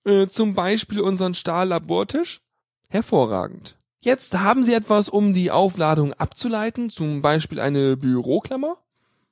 [0.04, 2.40] Äh, zum Beispiel unseren Stahllabortisch?
[2.88, 3.76] Hervorragend.
[4.00, 8.76] Jetzt haben Sie etwas, um die Aufladung abzuleiten, zum Beispiel eine Büroklammer?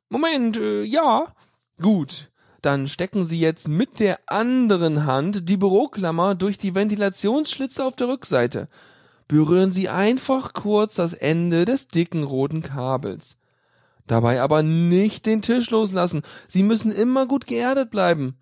[0.08, 1.34] Moment, äh, ja.
[1.80, 2.30] Gut.
[2.62, 8.08] Dann stecken Sie jetzt mit der anderen Hand die Büroklammer durch die Ventilationsschlitze auf der
[8.08, 8.68] Rückseite.
[9.28, 13.36] Berühren Sie einfach kurz das Ende des dicken roten Kabels.
[14.06, 16.22] Dabei aber nicht den Tisch loslassen.
[16.48, 18.36] Sie müssen immer gut geerdet bleiben.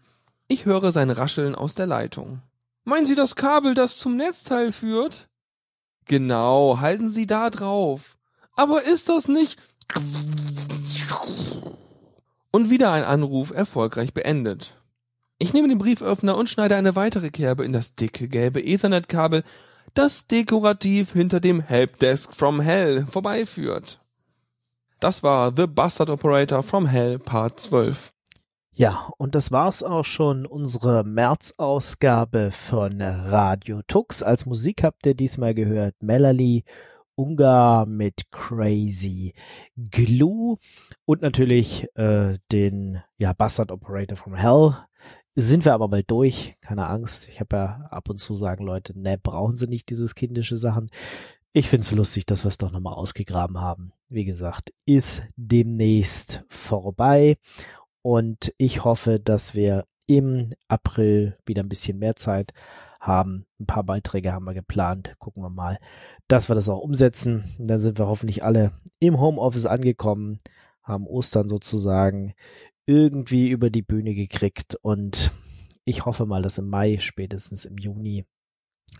[0.53, 2.42] Ich höre sein Rascheln aus der Leitung.
[2.82, 5.28] Meinen Sie das Kabel, das zum Netzteil führt?
[6.07, 8.16] Genau, halten Sie da drauf.
[8.57, 9.61] Aber ist das nicht
[12.51, 14.74] und wieder ein Anruf erfolgreich beendet.
[15.38, 19.44] Ich nehme den Brieföffner und schneide eine weitere Kerbe in das dicke gelbe Ethernet-Kabel,
[19.94, 24.01] das dekorativ hinter dem Helpdesk from Hell vorbeiführt.
[24.98, 28.12] Das war The Bastard Operator from Hell Part 12.
[28.73, 34.23] Ja, und das war's auch schon, unsere März-Ausgabe von Radio Tux.
[34.23, 36.62] Als Musik habt ihr diesmal gehört Melanie
[37.16, 39.35] Ungar mit Crazy
[39.77, 40.57] Glue
[41.05, 44.77] und natürlich äh, den ja, Bastard Operator from Hell.
[45.35, 47.29] Sind wir aber bald durch, keine Angst.
[47.29, 50.91] Ich habe ja ab und zu sagen Leute, ne, brauchen sie nicht dieses kindische Sachen.
[51.53, 53.93] Ich finde es lustig, dass wir es doch nochmal ausgegraben haben.
[54.09, 57.37] Wie gesagt, ist demnächst vorbei
[58.03, 62.53] und ich hoffe, dass wir im April wieder ein bisschen mehr Zeit
[63.01, 63.46] haben.
[63.59, 65.14] Ein paar Beiträge haben wir geplant.
[65.18, 65.78] Gucken wir mal,
[66.28, 67.44] dass wir das auch umsetzen.
[67.59, 70.38] Dann sind wir hoffentlich alle im Homeoffice angekommen,
[70.82, 72.34] haben Ostern sozusagen
[72.86, 75.30] irgendwie über die Bühne gekriegt und
[75.84, 78.26] ich hoffe mal, dass im Mai, spätestens im Juni,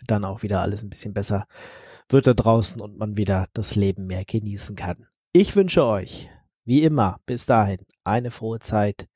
[0.07, 1.47] dann auch wieder alles ein bisschen besser
[2.09, 5.07] wird da draußen und man wieder das Leben mehr genießen kann.
[5.33, 6.31] Ich wünsche euch,
[6.65, 9.09] wie immer, bis dahin eine frohe Zeit.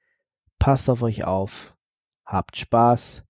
[0.59, 1.77] Passt auf euch auf.
[2.27, 3.25] Habt Spaß.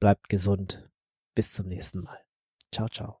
[0.00, 0.90] Bleibt gesund.
[1.34, 2.18] Bis zum nächsten Mal.
[2.72, 3.20] Ciao, ciao.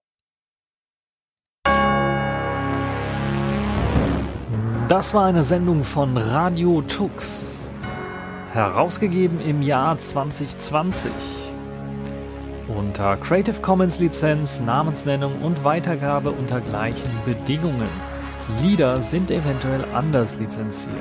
[4.88, 7.70] Das war eine Sendung von Radio Tux.
[8.52, 11.12] Herausgegeben im Jahr 2020.
[12.68, 17.88] Unter Creative Commons Lizenz, Namensnennung und Weitergabe unter gleichen Bedingungen.
[18.62, 20.96] Lieder sind eventuell anders lizenziert.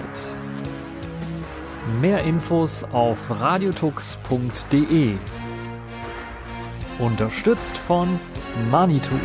[2.01, 5.15] Mehr Infos auf radiotux.de.
[6.99, 8.19] Unterstützt von
[8.69, 9.15] Manitou.